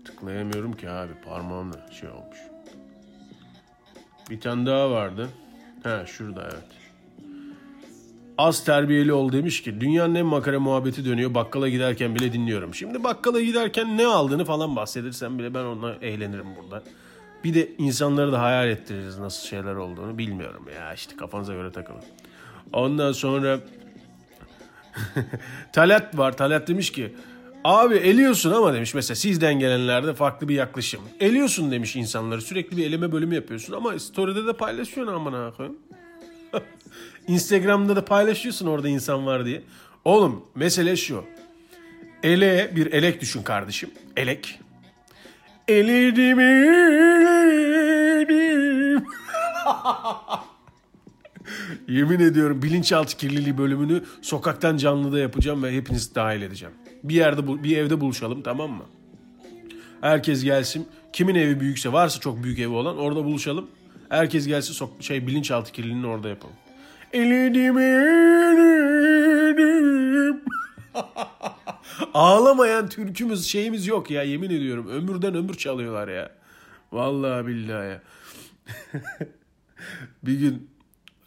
Tıklayamıyorum 0.05 0.73
ki 0.73 0.89
abi 0.89 1.11
parmağımla 1.25 1.89
şey 1.99 2.09
olmuş. 2.09 2.37
Bir 4.29 4.39
tane 4.41 4.65
daha 4.65 4.91
vardı. 4.91 5.29
Ha 5.83 6.05
şurada 6.05 6.41
evet. 6.43 6.63
Az 8.37 8.63
terbiyeli 8.63 9.13
ol 9.13 9.31
demiş 9.31 9.63
ki 9.63 9.81
dünyanın 9.81 10.15
en 10.15 10.25
makara 10.25 10.59
muhabbeti 10.59 11.05
dönüyor 11.05 11.33
bakkala 11.33 11.69
giderken 11.69 12.15
bile 12.15 12.33
dinliyorum. 12.33 12.75
Şimdi 12.75 13.03
bakkala 13.03 13.41
giderken 13.41 13.97
ne 13.97 14.05
aldığını 14.05 14.45
falan 14.45 14.75
bahsedersen 14.75 15.39
bile 15.39 15.53
ben 15.53 15.63
onunla 15.63 15.95
eğlenirim 16.01 16.47
burada. 16.61 16.83
Bir 17.43 17.53
de 17.53 17.69
insanları 17.77 18.31
da 18.31 18.41
hayal 18.41 18.69
ettiririz 18.69 19.19
nasıl 19.19 19.47
şeyler 19.47 19.75
olduğunu 19.75 20.17
bilmiyorum 20.17 20.65
ya 20.75 20.93
işte 20.93 21.15
kafanıza 21.15 21.53
göre 21.53 21.71
takılın. 21.71 22.03
Ondan 22.73 23.11
sonra 23.11 23.59
Talat 25.73 26.17
var. 26.17 26.37
Talat 26.37 26.67
demiş 26.67 26.91
ki 26.91 27.15
abi 27.63 27.95
eliyorsun 27.95 28.51
ama 28.51 28.73
demiş 28.73 28.93
mesela 28.93 29.15
sizden 29.15 29.53
gelenlerde 29.53 30.13
farklı 30.13 30.49
bir 30.49 30.55
yaklaşım. 30.55 31.01
Eliyorsun 31.19 31.71
demiş 31.71 31.95
insanları. 31.95 32.41
Sürekli 32.41 32.77
bir 32.77 32.85
eleme 32.85 33.11
bölümü 33.11 33.35
yapıyorsun 33.35 33.73
ama 33.73 33.99
story'de 33.99 34.47
de 34.47 34.53
paylaşıyorsun 34.53 35.13
amına 35.13 35.51
koyayım. 35.51 35.77
Instagram'da 37.27 37.95
da 37.95 38.05
paylaşıyorsun 38.05 38.67
orada 38.67 38.89
insan 38.89 39.25
var 39.25 39.45
diye. 39.45 39.63
Oğlum 40.05 40.45
mesele 40.55 40.95
şu. 40.95 41.23
Ele 42.23 42.71
bir 42.75 42.93
elek 42.93 43.21
düşün 43.21 43.43
kardeşim. 43.43 43.89
Elek. 44.17 44.59
Eledim 45.67 46.39
eledim. 46.39 47.11
Yemin 51.87 52.19
ediyorum 52.19 52.61
bilinçaltı 52.61 53.17
kirliliği 53.17 53.57
bölümünü 53.57 54.03
sokaktan 54.21 54.77
canlıda 54.77 55.19
yapacağım 55.19 55.63
ve 55.63 55.75
hepinizi 55.75 56.15
dahil 56.15 56.41
edeceğim. 56.41 56.75
Bir 57.03 57.15
yerde 57.15 57.63
bir 57.63 57.77
evde 57.77 58.01
buluşalım 58.01 58.41
tamam 58.41 58.71
mı? 58.71 58.83
Herkes 60.01 60.43
gelsin. 60.43 60.87
Kimin 61.13 61.35
evi 61.35 61.59
büyükse 61.59 61.93
varsa 61.93 62.19
çok 62.19 62.43
büyük 62.43 62.59
evi 62.59 62.67
olan 62.67 62.97
orada 62.97 63.25
buluşalım. 63.25 63.67
Herkes 64.09 64.47
gelsin 64.47 64.73
sok 64.73 64.93
şey 64.99 65.27
bilinçaltı 65.27 65.71
kirliliğini 65.71 66.07
orada 66.07 66.29
yapalım. 66.29 66.55
Eledim 67.13 67.77
eledim. 67.77 68.81
Ağlamayan 72.13 72.89
türkümüz 72.89 73.45
şeyimiz 73.45 73.87
yok 73.87 74.11
ya 74.11 74.23
yemin 74.23 74.49
ediyorum. 74.49 74.87
Ömürden 74.87 75.35
ömür 75.35 75.53
çalıyorlar 75.53 76.07
ya. 76.07 76.31
Vallahi 76.91 77.47
billahi 77.47 77.89
ya. 77.89 78.01
bir 80.23 80.39
gün 80.39 80.70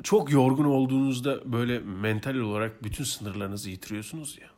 çok 0.04 0.32
yorgun 0.32 0.64
olduğunuzda 0.64 1.52
böyle 1.52 1.78
mental 1.78 2.34
olarak 2.34 2.84
bütün 2.84 3.04
sınırlarınızı 3.04 3.70
yitiriyorsunuz 3.70 4.38
ya. 4.42 4.48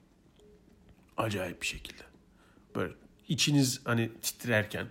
Acayip 1.17 1.62
bir 1.62 1.67
şekilde. 1.67 2.03
Böyle 2.75 2.93
içiniz 3.29 3.81
hani 3.85 4.11
titrerken. 4.23 4.87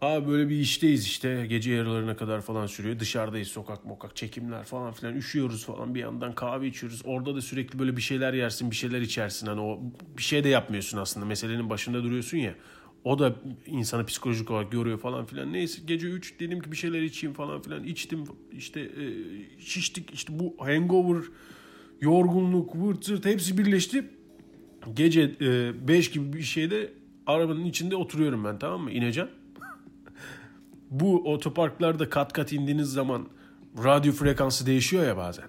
Abi 0.00 0.28
böyle 0.28 0.48
bir 0.48 0.56
işteyiz 0.56 1.06
işte 1.06 1.46
gece 1.46 1.72
yarılarına 1.72 2.16
kadar 2.16 2.40
falan 2.40 2.66
sürüyor. 2.66 2.98
Dışarıdayız 2.98 3.48
sokak 3.48 3.84
mokak 3.84 4.16
çekimler 4.16 4.64
falan 4.64 4.92
filan 4.92 5.16
üşüyoruz 5.16 5.64
falan 5.66 5.94
bir 5.94 6.00
yandan 6.00 6.34
kahve 6.34 6.66
içiyoruz. 6.66 7.02
Orada 7.04 7.34
da 7.34 7.40
sürekli 7.40 7.78
böyle 7.78 7.96
bir 7.96 8.02
şeyler 8.02 8.34
yersin 8.34 8.70
bir 8.70 8.76
şeyler 8.76 9.00
içersin. 9.00 9.46
Hani 9.46 9.60
o 9.60 9.80
bir 10.18 10.22
şey 10.22 10.44
de 10.44 10.48
yapmıyorsun 10.48 10.98
aslında 10.98 11.26
meselenin 11.26 11.70
başında 11.70 12.02
duruyorsun 12.02 12.38
ya. 12.38 12.54
O 13.04 13.18
da 13.18 13.34
insanı 13.66 14.06
psikolojik 14.06 14.50
olarak 14.50 14.74
yoruyor 14.74 14.98
falan 14.98 15.26
filan. 15.26 15.52
Neyse 15.52 15.82
gece 15.86 16.06
3 16.08 16.40
dedim 16.40 16.60
ki 16.60 16.72
bir 16.72 16.76
şeyler 16.76 17.02
içeyim 17.02 17.34
falan 17.34 17.62
filan. 17.62 17.84
içtim 17.84 18.24
işte 18.52 18.80
e, 18.80 19.04
şiştik 19.60 20.10
işte 20.14 20.38
bu 20.38 20.54
hangover 20.58 21.22
yorgunluk 22.00 22.76
vırt 22.76 23.04
zırt 23.04 23.24
hepsi 23.24 23.58
birleşti. 23.58 24.04
Gece 24.94 25.40
5 25.88 26.10
gibi 26.10 26.32
bir 26.32 26.42
şeyde 26.42 26.92
arabanın 27.26 27.64
içinde 27.64 27.96
oturuyorum 27.96 28.44
ben 28.44 28.58
tamam 28.58 28.80
mı? 28.80 28.90
İneceğim. 28.90 29.30
Bu 30.90 31.32
otoparklarda 31.32 32.10
kat 32.10 32.32
kat 32.32 32.52
indiğiniz 32.52 32.92
zaman 32.92 33.28
radyo 33.84 34.12
frekansı 34.12 34.66
değişiyor 34.66 35.06
ya 35.06 35.16
bazen. 35.16 35.44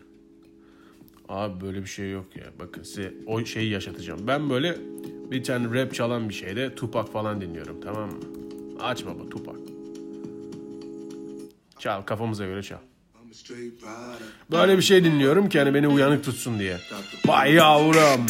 Abi 1.30 1.62
böyle 1.62 1.82
bir 1.82 1.89
şey 1.89 2.12
yok 2.12 2.36
ya. 2.36 2.44
Bakın 2.60 2.84
size 2.84 3.13
o 3.25 3.46
şeyi 3.46 3.70
yaşatacağım. 3.70 4.27
Ben 4.27 4.50
böyle 4.50 4.77
bir 5.31 5.43
tane 5.43 5.81
rap 5.81 5.93
çalan 5.93 6.29
bir 6.29 6.34
şeyde 6.34 6.75
Tupac 6.75 7.12
falan 7.12 7.41
dinliyorum 7.41 7.81
tamam 7.84 8.10
mı? 8.10 8.19
Aç 8.79 9.05
baba 9.05 9.29
Tupac. 9.29 9.57
Çal 11.79 12.01
kafamıza 12.01 12.46
göre 12.46 12.63
çal. 12.63 12.77
Böyle 14.51 14.77
bir 14.77 14.81
şey 14.81 15.03
dinliyorum 15.03 15.50
ki 15.50 15.60
hani 15.60 15.74
beni 15.74 15.88
uyanık 15.88 16.24
tutsun 16.24 16.60
diye. 16.60 16.77
Vay 17.25 17.53
yavrum. 17.53 18.25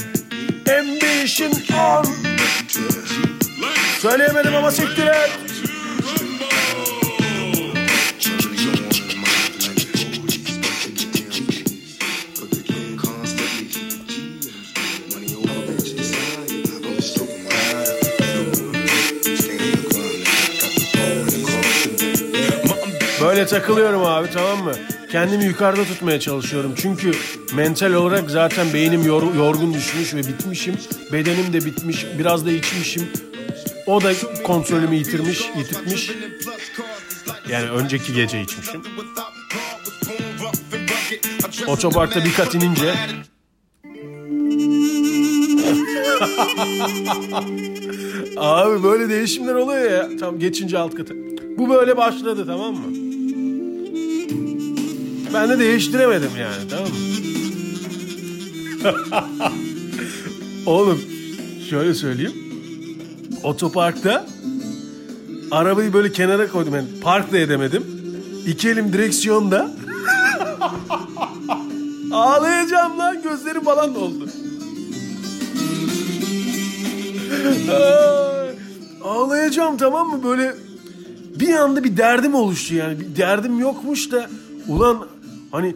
Ambition 0.80 1.52
on. 1.52 2.06
Söyleyemedim 4.00 4.56
ama 4.56 4.72
siktir 4.72 5.08
et. 5.08 5.40
Takılıyorum 23.48 24.06
abi 24.06 24.28
tamam 24.34 24.64
mı? 24.64 24.72
Kendimi 25.12 25.44
yukarıda 25.46 25.84
tutmaya 25.84 26.20
çalışıyorum. 26.20 26.74
Çünkü 26.78 27.12
mental 27.56 27.94
olarak 27.94 28.30
zaten 28.32 28.74
beynim 28.74 29.04
yor- 29.06 29.36
yorgun 29.36 29.74
düşmüş 29.74 30.14
ve 30.14 30.20
bitmişim. 30.20 30.76
Bedenim 31.14 31.54
de 31.54 31.66
bitmiş. 31.66 32.06
Biraz 32.20 32.46
da 32.46 32.52
içmişim. 32.52 33.04
O 33.88 34.04
da 34.04 34.12
kontrolümü 34.44 34.96
yitirmiş, 34.96 35.50
yitirtmiş. 35.58 36.12
Yani 37.50 37.70
önceki 37.70 38.14
gece 38.14 38.42
içmişim. 38.42 38.82
Otoparkta 41.68 42.26
bir 42.26 42.34
kat 42.34 42.56
inince 42.56 42.94
Abi 48.38 48.84
böyle 48.84 49.10
değişimler 49.10 49.54
oluyor 49.56 49.92
ya. 49.92 50.10
Tam 50.20 50.40
geçince 50.40 50.78
alt 50.78 50.96
katı. 50.96 51.16
Bu 51.58 51.70
böyle 51.70 51.98
başladı 51.98 52.44
tamam 52.48 52.74
mı? 52.76 53.07
Ben 55.34 55.50
de 55.50 55.60
değiştiremedim 55.60 56.30
yani 56.40 56.70
tamam 56.70 56.88
mı? 56.88 56.98
Oğlum 60.66 61.02
şöyle 61.70 61.94
söyleyeyim. 61.94 62.34
Otoparkta 63.44 64.26
arabayı 65.52 65.94
böyle 65.94 66.12
kenara 66.12 66.48
koydum. 66.48 66.76
Yani 66.76 66.88
park 67.02 67.32
da 67.32 67.38
edemedim. 67.38 67.84
İki 68.48 68.70
elim 68.70 68.94
direksiyonda. 68.94 69.72
Ağlayacağım 72.12 73.00
lan 73.00 73.22
gözlerim 73.24 73.64
falan 73.64 73.96
doldu. 73.96 74.30
Ay, 77.72 78.50
Ağlayacağım 79.04 79.78
tamam 79.78 80.08
mı 80.10 80.24
böyle 80.24 80.56
bir 81.40 81.54
anda 81.54 81.84
bir 81.84 81.98
derdim 81.98 82.36
oluştu 82.36 82.76
yani 82.76 83.00
bir 83.00 83.16
derdim 83.16 83.60
yokmuş 83.60 84.12
da 84.12 84.30
ulan 84.68 85.08
hani 85.58 85.76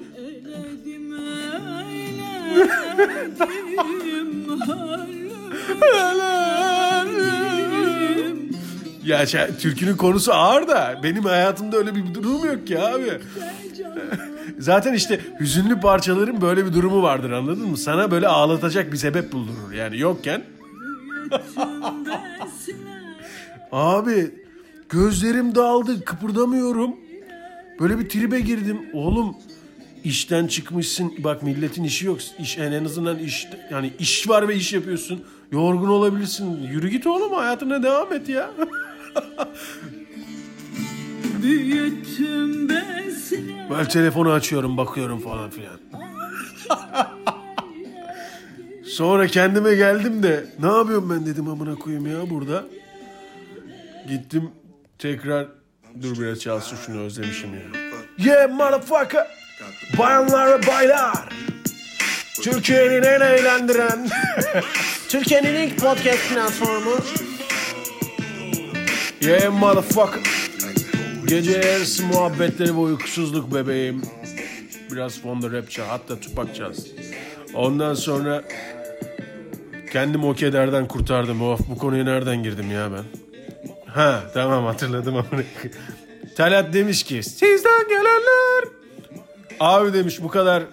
ya 9.05 9.25
şey, 9.25 9.41
türkünün 9.59 9.97
konusu 9.97 10.33
ağır 10.33 10.67
da 10.67 10.99
benim 11.03 11.23
hayatımda 11.23 11.77
öyle 11.77 11.95
bir 11.95 12.13
durum 12.13 12.45
yok 12.45 12.67
ki 12.67 12.79
abi. 12.79 13.11
Zaten 14.59 14.93
işte 14.93 15.19
hüzünlü 15.39 15.79
parçaların 15.79 16.41
böyle 16.41 16.65
bir 16.65 16.73
durumu 16.73 17.03
vardır 17.03 17.31
anladın 17.31 17.67
mı? 17.67 17.77
Sana 17.77 18.11
böyle 18.11 18.27
ağlatacak 18.27 18.91
bir 18.91 18.97
sebep 18.97 19.31
buldurur 19.31 19.71
yani 19.71 19.99
yokken. 19.99 20.43
Abi 23.71 24.31
gözlerim 24.89 25.55
dağıldı 25.55 26.05
kıpırdamıyorum. 26.05 26.95
Böyle 27.79 27.99
bir 27.99 28.09
tribe 28.09 28.39
girdim. 28.39 28.81
Oğlum 28.93 29.35
işten 30.03 30.47
çıkmışsın. 30.47 31.13
Bak 31.17 31.43
milletin 31.43 31.83
işi 31.83 32.05
yok. 32.05 32.19
İş, 32.39 32.57
yani 32.57 32.75
en 32.75 32.85
azından 32.85 33.19
iş 33.19 33.47
yani 33.71 33.93
iş 33.99 34.29
var 34.29 34.47
ve 34.47 34.55
iş 34.55 34.73
yapıyorsun. 34.73 35.23
Yorgun 35.51 35.89
olabilirsin. 35.89 36.67
Yürü 36.71 36.89
git 36.89 37.07
oğlum 37.07 37.33
hayatına 37.33 37.83
devam 37.83 38.13
et 38.13 38.29
ya. 38.29 38.51
Büyüttüm 41.43 42.69
ben 42.69 43.09
seni 43.09 43.69
Böyle 43.69 43.87
telefonu 43.87 44.31
açıyorum 44.31 44.77
bakıyorum 44.77 45.19
falan 45.19 45.49
filan. 45.49 45.79
Sonra 48.85 49.27
kendime 49.27 49.75
geldim 49.75 50.23
de 50.23 50.45
ne 50.59 50.67
yapıyorum 50.67 51.09
ben 51.09 51.25
dedim 51.25 51.47
amına 51.47 51.75
koyayım 51.75 52.07
ya 52.07 52.29
burada. 52.29 52.63
Gittim 54.07 54.51
tekrar 54.99 55.47
dur 56.01 56.19
biraz 56.19 56.39
çalsın 56.39 56.77
şunu 56.85 57.01
özlemişim 57.01 57.49
ya. 57.53 57.61
Yeah 58.17 58.49
motherfucker. 58.49 59.40
Bayanlar 59.97 60.59
ve 60.61 60.67
baylar. 60.67 61.29
Türkiye'nin 62.41 63.03
en 63.03 63.21
eğlendiren. 63.21 64.09
Türkiye'nin 65.09 65.55
ilk 65.55 65.79
podcast 65.79 66.29
platformu. 66.29 66.97
Yeah 69.21 69.53
motherfucker. 69.53 70.21
Gece 71.27 71.51
yarısı 71.51 72.05
muhabbetleri 72.05 72.69
ve 72.69 72.79
uykusuzluk 72.79 73.53
bebeğim. 73.55 74.01
Biraz 74.91 75.21
fonda 75.21 75.51
rap 75.51 75.71
çal, 75.71 75.85
hatta 75.85 76.19
tupak 76.19 76.55
çalsın. 76.55 76.87
Ondan 77.53 77.93
sonra 77.93 78.43
kendimi 79.91 80.25
o 80.25 80.33
kederden 80.33 80.87
kurtardım. 80.87 81.41
Of 81.41 81.59
bu 81.69 81.77
konuya 81.77 82.03
nereden 82.03 82.43
girdim 82.43 82.71
ya 82.71 82.89
ben? 82.91 83.03
Ha 83.85 84.23
tamam 84.33 84.65
hatırladım 84.65 85.15
ama. 85.15 85.43
Talat 86.37 86.73
demiş 86.73 87.03
ki 87.03 87.23
sizden 87.23 87.87
gelenler. 87.89 88.80
Abi 89.59 89.93
demiş 89.93 90.21
bu 90.21 90.27
kadar 90.27 90.63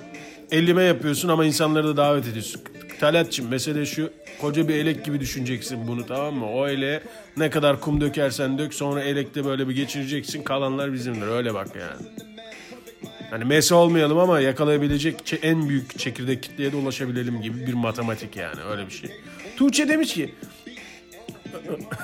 ellime 0.50 0.82
yapıyorsun 0.82 1.28
ama 1.28 1.44
insanları 1.44 1.86
da 1.88 1.96
davet 1.96 2.26
ediyorsun. 2.26 2.60
Talatçım 3.00 3.48
mesele 3.48 3.86
şu 3.86 4.10
koca 4.40 4.68
bir 4.68 4.74
elek 4.74 5.04
gibi 5.04 5.20
düşüneceksin 5.20 5.88
bunu 5.88 6.06
tamam 6.06 6.34
mı? 6.34 6.50
O 6.50 6.68
ele 6.68 7.02
ne 7.36 7.50
kadar 7.50 7.80
kum 7.80 8.00
dökersen 8.00 8.58
dök 8.58 8.74
sonra 8.74 9.02
elekte 9.02 9.44
böyle 9.44 9.68
bir 9.68 9.74
geçireceksin 9.74 10.42
kalanlar 10.42 10.92
bizimdir 10.92 11.26
öyle 11.26 11.54
bak 11.54 11.68
yani. 11.76 12.08
Hani 13.30 13.44
Messi 13.44 13.74
olmayalım 13.74 14.18
ama 14.18 14.40
yakalayabilecek 14.40 15.38
en 15.42 15.68
büyük 15.68 15.98
çekirdek 15.98 16.42
kitleye 16.42 16.72
de 16.72 16.76
ulaşabilelim 16.76 17.42
gibi 17.42 17.66
bir 17.66 17.74
matematik 17.74 18.36
yani 18.36 18.62
öyle 18.70 18.86
bir 18.86 18.92
şey. 18.92 19.10
Tuğçe 19.56 19.88
demiş 19.88 20.14
ki 20.14 20.34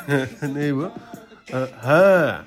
ne 0.55 0.75
bu? 0.75 0.91
Ha. 1.83 2.45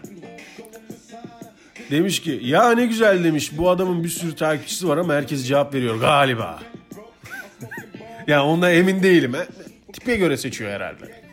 Demiş 1.92 2.20
ki 2.20 2.40
ya 2.44 2.72
ne 2.72 2.86
güzel 2.86 3.24
demiş 3.24 3.58
bu 3.58 3.70
adamın 3.70 4.04
bir 4.04 4.10
sürü 4.10 4.36
takipçisi 4.36 4.88
var 4.88 4.98
ama 4.98 5.14
herkes 5.14 5.48
cevap 5.48 5.74
veriyor 5.74 6.00
galiba. 6.00 6.60
ya 8.28 8.46
ondan 8.46 8.74
emin 8.74 9.04
değilim. 9.04 9.34
He. 9.34 9.48
Tipe 9.94 10.16
göre 10.16 10.38
seçiyor 10.38 10.72
herhalde. 10.72 11.24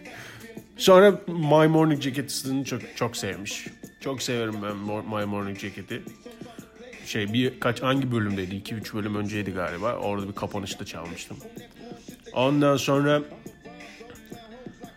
Sonra 0.77 1.11
My 1.27 1.69
Morning 1.69 2.03
Jacket'ını 2.03 2.64
çok 2.64 2.81
çok 2.97 3.17
sevmiş. 3.17 3.67
Çok 4.01 4.23
severim 4.23 4.55
ben 4.62 4.77
My 5.19 5.25
Morning 5.25 5.59
Jacket'i. 5.59 6.03
Şey 7.07 7.33
bir 7.33 7.61
kaç 7.61 7.83
hangi 7.83 8.12
bölümdeydi? 8.12 8.55
2-3 8.55 8.95
bölüm 8.95 9.14
önceydi 9.14 9.51
galiba. 9.53 9.93
Orada 9.93 10.29
bir 10.29 10.35
kapanışta 10.35 10.85
çalmıştım. 10.85 11.37
Ondan 12.33 12.77
sonra 12.77 13.23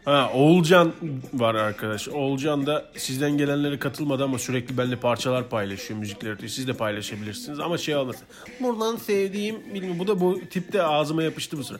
Ha 0.08 0.32
Oğulcan 0.34 0.94
var 1.34 1.56
arkadaş. 1.56 2.10
Oğulcan 2.10 2.66
da 2.66 2.86
sizden 2.98 3.38
gelenlere 3.38 3.80
katılmadı 3.80 4.24
ama 4.24 4.40
sürekli 4.40 4.78
benimle 4.78 4.96
parçalar 4.96 5.50
paylaşıyor, 5.50 6.00
müzikleri 6.00 6.34
atıyor. 6.34 6.50
Siz 6.50 6.68
de 6.68 6.74
paylaşabilirsiniz 6.74 7.60
ama 7.60 7.78
şey 7.78 7.96
olmasın. 7.96 8.28
Buradan 8.60 8.96
sevdiğim 8.96 9.74
bilmiyorum. 9.74 10.00
Bu 10.00 10.08
da 10.08 10.20
bu 10.20 10.40
tipte 10.50 10.84
ağzıma 10.84 11.24
yapıştı 11.24 11.58
bu 11.58 11.64
sıra. 11.64 11.78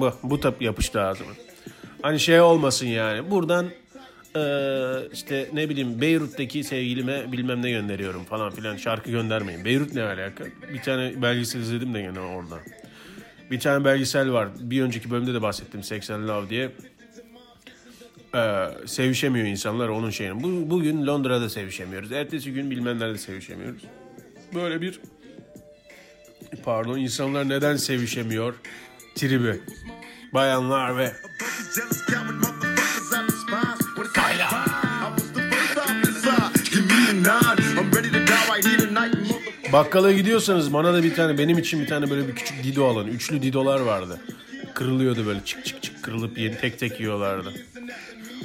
Bu, 0.00 0.12
bu 0.22 0.40
tip 0.40 0.62
yapıştı 0.62 1.00
ağzıma. 1.00 1.30
Hani 2.02 2.20
şey 2.20 2.40
olmasın 2.40 2.86
yani. 2.86 3.30
Buradan 3.30 3.66
eee, 4.36 5.08
işte 5.12 5.50
ne 5.52 5.68
bileyim 5.68 6.00
Beyrut'taki 6.00 6.64
sevgilime 6.64 7.32
bilmem 7.32 7.62
ne 7.62 7.70
gönderiyorum 7.70 8.24
falan 8.24 8.50
filan. 8.50 8.76
Şarkı 8.76 9.10
göndermeyin. 9.10 9.64
Beyrut 9.64 9.94
ne 9.94 10.02
alaka? 10.02 10.44
Bir 10.74 10.82
tane 10.82 11.22
belgesel 11.22 11.60
izledim 11.60 11.94
de 11.94 12.00
gene 12.02 12.20
orada. 12.20 12.56
Bir 13.50 13.60
tane 13.60 13.84
belgesel 13.84 14.32
var. 14.32 14.48
Bir 14.60 14.82
önceki 14.82 15.10
bölümde 15.10 15.34
de 15.34 15.42
bahsettim. 15.42 15.82
80 15.82 16.28
Love 16.28 16.50
diye. 16.50 16.70
Ee, 18.36 18.68
sevişemiyor 18.86 19.46
insanlar 19.46 19.88
onun 19.88 20.10
şeyini. 20.10 20.42
Bu, 20.42 20.70
bugün 20.70 21.06
Londra'da 21.06 21.48
sevişemiyoruz. 21.48 22.12
Ertesi 22.12 22.52
gün 22.52 22.70
bilmem 22.70 22.98
nerede 22.98 23.18
sevişemiyoruz. 23.18 23.82
Böyle 24.54 24.80
bir 24.80 25.00
pardon 26.64 26.98
insanlar 26.98 27.48
neden 27.48 27.76
sevişemiyor 27.76 28.54
tribi. 29.14 29.60
Bayanlar 30.34 30.96
ve 30.96 31.12
Bakkala 39.72 40.12
gidiyorsanız 40.12 40.72
bana 40.72 40.94
da 40.94 41.02
bir 41.02 41.14
tane 41.14 41.38
benim 41.38 41.58
için 41.58 41.80
bir 41.80 41.86
tane 41.86 42.10
böyle 42.10 42.28
bir 42.28 42.34
küçük 42.34 42.64
dido 42.64 42.86
alın. 42.86 43.06
Üçlü 43.06 43.42
didolar 43.42 43.80
vardı. 43.80 44.20
Kırılıyordu 44.74 45.26
böyle 45.26 45.44
çık 45.44 45.64
çık 45.64 45.82
çık 45.82 46.02
kırılıp 46.02 46.38
yeni 46.38 46.58
tek 46.58 46.78
tek 46.78 47.00
yiyorlardı. 47.00 47.52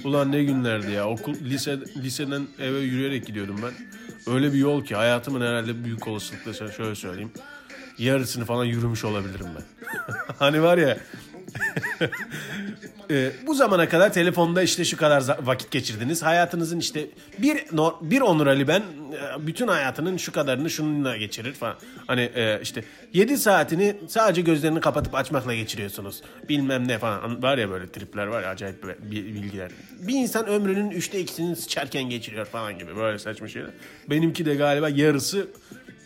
Ulan 0.04 0.32
ne 0.32 0.44
günlerdi 0.44 0.92
ya. 0.92 1.10
Okul 1.10 1.34
lise 1.34 1.80
liseden 1.98 2.48
eve 2.60 2.80
yürüyerek 2.80 3.28
gidiyordum 3.28 3.60
ben. 3.64 3.72
Öyle 4.34 4.54
bir 4.54 4.58
yol 4.58 4.86
ki 4.86 4.96
hayatımın 4.96 5.42
herhalde 5.42 5.84
büyük 5.84 6.08
olasılıkla 6.08 6.72
şöyle 6.72 6.96
söyleyeyim. 6.96 7.32
Yarısını 7.98 8.46
falan 8.46 8.66
yürümüş 8.66 9.06
olabilirim 9.06 9.48
ben. 9.56 9.64
hani 10.40 10.64
var 10.64 10.78
ya 10.78 10.98
Ee, 13.12 13.32
bu 13.48 13.54
zamana 13.54 13.90
kadar 13.90 14.14
telefonda 14.14 14.62
işte 14.62 14.86
şu 14.86 14.98
kadar 14.98 15.24
vakit 15.44 15.72
geçirdiniz. 15.72 16.24
Hayatınızın 16.24 16.80
işte 16.80 17.08
bir 17.38 17.58
bir 18.02 18.22
Onur 18.22 18.48
Ali 18.48 18.68
ben 18.68 18.80
e, 18.82 19.48
bütün 19.48 19.68
hayatının 19.68 20.18
şu 20.18 20.32
kadarını 20.32 20.70
şununla 20.70 21.18
geçirir 21.18 21.54
falan. 21.54 21.76
Hani 22.08 22.22
e, 22.36 22.60
işte 22.62 22.84
7 23.14 23.38
saatini 23.38 23.96
sadece 24.08 24.42
gözlerini 24.42 24.80
kapatıp 24.80 25.16
açmakla 25.16 25.56
geçiriyorsunuz. 25.56 26.22
Bilmem 26.50 26.88
ne 26.88 26.98
falan. 26.98 27.44
Var 27.44 27.58
ya 27.58 27.70
böyle 27.70 27.92
tripler 27.92 28.28
var 28.28 28.44
ya 28.44 28.50
acayip 28.50 28.84
bi- 28.84 29.26
bilgiler. 29.34 29.72
Bir 30.08 30.14
insan 30.14 30.48
ömrünün 30.48 30.92
üçte 30.92 31.20
ikisini 31.20 31.56
sıçarken 31.56 32.04
geçiriyor 32.04 32.46
falan 32.46 32.80
gibi 32.80 32.96
böyle 32.96 33.20
saçma 33.20 33.48
şeyler. 33.48 33.72
Benimki 34.10 34.46
de 34.46 34.56
galiba 34.56 34.90
yarısı 34.90 35.48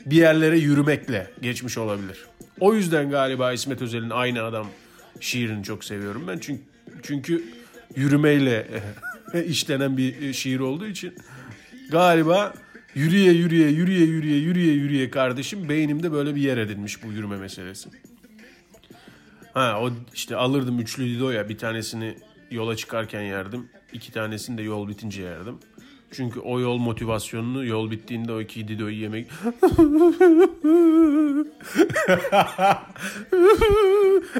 bir 0.05 0.15
yerlere 0.17 0.57
yürümekle 0.57 1.27
geçmiş 1.41 1.77
olabilir. 1.77 2.25
O 2.59 2.73
yüzden 2.73 3.09
galiba 3.09 3.53
İsmet 3.53 3.81
Özel'in 3.81 4.09
aynı 4.09 4.43
adam 4.43 4.67
şiirini 5.19 5.63
çok 5.63 5.83
seviyorum 5.83 6.27
ben. 6.27 6.37
Çünkü 6.39 6.63
çünkü 7.03 7.43
yürümeyle 7.95 8.67
işlenen 9.45 9.97
bir 9.97 10.33
şiir 10.33 10.59
olduğu 10.59 10.87
için 10.87 11.15
galiba 11.91 12.53
yürüye 12.95 13.31
yürüye 13.31 13.69
yürüye 13.69 14.05
yürüye 14.05 14.37
yürüye 14.37 14.73
yürüye 14.73 15.09
kardeşim 15.09 15.69
beynimde 15.69 16.11
böyle 16.11 16.35
bir 16.35 16.41
yer 16.41 16.57
edinmiş 16.57 17.03
bu 17.03 17.11
yürüme 17.11 17.37
meselesi. 17.37 17.89
Ha 19.53 19.81
o 19.81 19.91
işte 20.13 20.35
alırdım 20.35 20.79
üçlü 20.79 21.05
dido 21.05 21.31
ya 21.31 21.49
bir 21.49 21.57
tanesini 21.57 22.17
yola 22.51 22.75
çıkarken 22.75 23.21
yerdim. 23.21 23.69
iki 23.93 24.11
tanesini 24.11 24.57
de 24.57 24.61
yol 24.61 24.87
bitince 24.87 25.21
yerdim. 25.21 25.59
Çünkü 26.11 26.39
o 26.39 26.59
yol 26.59 26.77
motivasyonunu 26.77 27.65
yol 27.65 27.91
bittiğinde 27.91 28.33
o 28.33 28.41
iki 28.41 28.67
didoyu 28.67 29.01
yemek... 29.01 29.27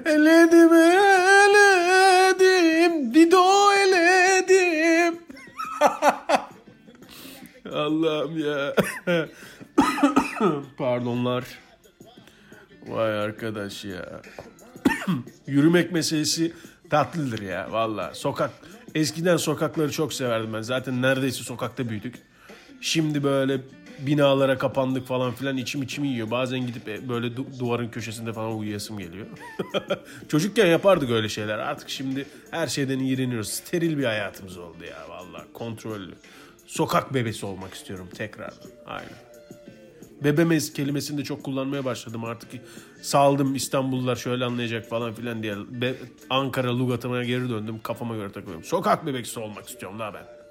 eledim 0.05 0.73
eledim 2.33 3.13
dido 3.13 3.73
eledim. 3.73 5.19
Allah'ım 7.73 8.37
ya. 8.37 8.75
Pardonlar. 10.77 11.45
Vay 12.87 13.19
arkadaş 13.19 13.85
ya. 13.85 14.21
Yürümek 15.47 15.91
meselesi 15.91 16.53
tatlıdır 16.89 17.41
ya 17.41 17.71
valla. 17.71 18.13
Sokak 18.13 18.51
eskiden 18.95 19.37
sokakları 19.37 19.91
çok 19.91 20.13
severdim 20.13 20.53
ben. 20.53 20.61
Zaten 20.61 21.01
neredeyse 21.01 21.43
sokakta 21.43 21.89
büyüdük. 21.89 22.15
Şimdi 22.81 23.23
böyle 23.23 23.61
binalara 23.99 24.57
kapandık 24.57 25.07
falan 25.07 25.31
filan 25.31 25.57
içim 25.57 25.83
içimi 25.83 26.07
yiyor. 26.07 26.31
Bazen 26.31 26.67
gidip 26.67 26.87
e, 26.89 27.09
böyle 27.09 27.27
du- 27.27 27.59
duvarın 27.59 27.87
köşesinde 27.89 28.33
falan 28.33 28.57
uyuyasım 28.57 28.99
geliyor. 28.99 29.25
Çocukken 30.27 30.65
yapardık 30.65 31.11
öyle 31.11 31.29
şeyler. 31.29 31.57
Artık 31.59 31.89
şimdi 31.89 32.25
her 32.51 32.67
şeyden 32.67 32.99
iğreniyoruz. 32.99 33.49
Steril 33.49 33.97
bir 33.97 34.05
hayatımız 34.05 34.57
oldu 34.57 34.83
ya 34.89 35.09
valla. 35.09 35.45
Kontrollü. 35.53 36.13
Sokak 36.65 37.13
bebesi 37.13 37.45
olmak 37.45 37.73
istiyorum 37.73 38.07
tekrardan. 38.17 38.69
Aynen. 38.85 39.24
Bebemez 40.23 40.73
kelimesini 40.73 41.17
de 41.17 41.23
çok 41.23 41.43
kullanmaya 41.43 41.85
başladım 41.85 42.23
artık. 42.25 42.49
Saldım 43.01 43.55
İstanbullular 43.55 44.15
şöyle 44.15 44.45
anlayacak 44.45 44.89
falan 44.89 45.13
filan 45.13 45.43
diye. 45.43 45.55
Be- 45.69 45.95
Ankara 46.29 46.77
lugatıma 46.77 47.23
geri 47.23 47.49
döndüm. 47.49 47.79
Kafama 47.83 48.15
göre 48.15 48.31
takılıyorum. 48.31 48.63
Sokak 48.63 49.05
bebekisi 49.05 49.39
olmak 49.39 49.69
istiyorum 49.69 49.99
la 49.99 50.13
ben. 50.13 50.44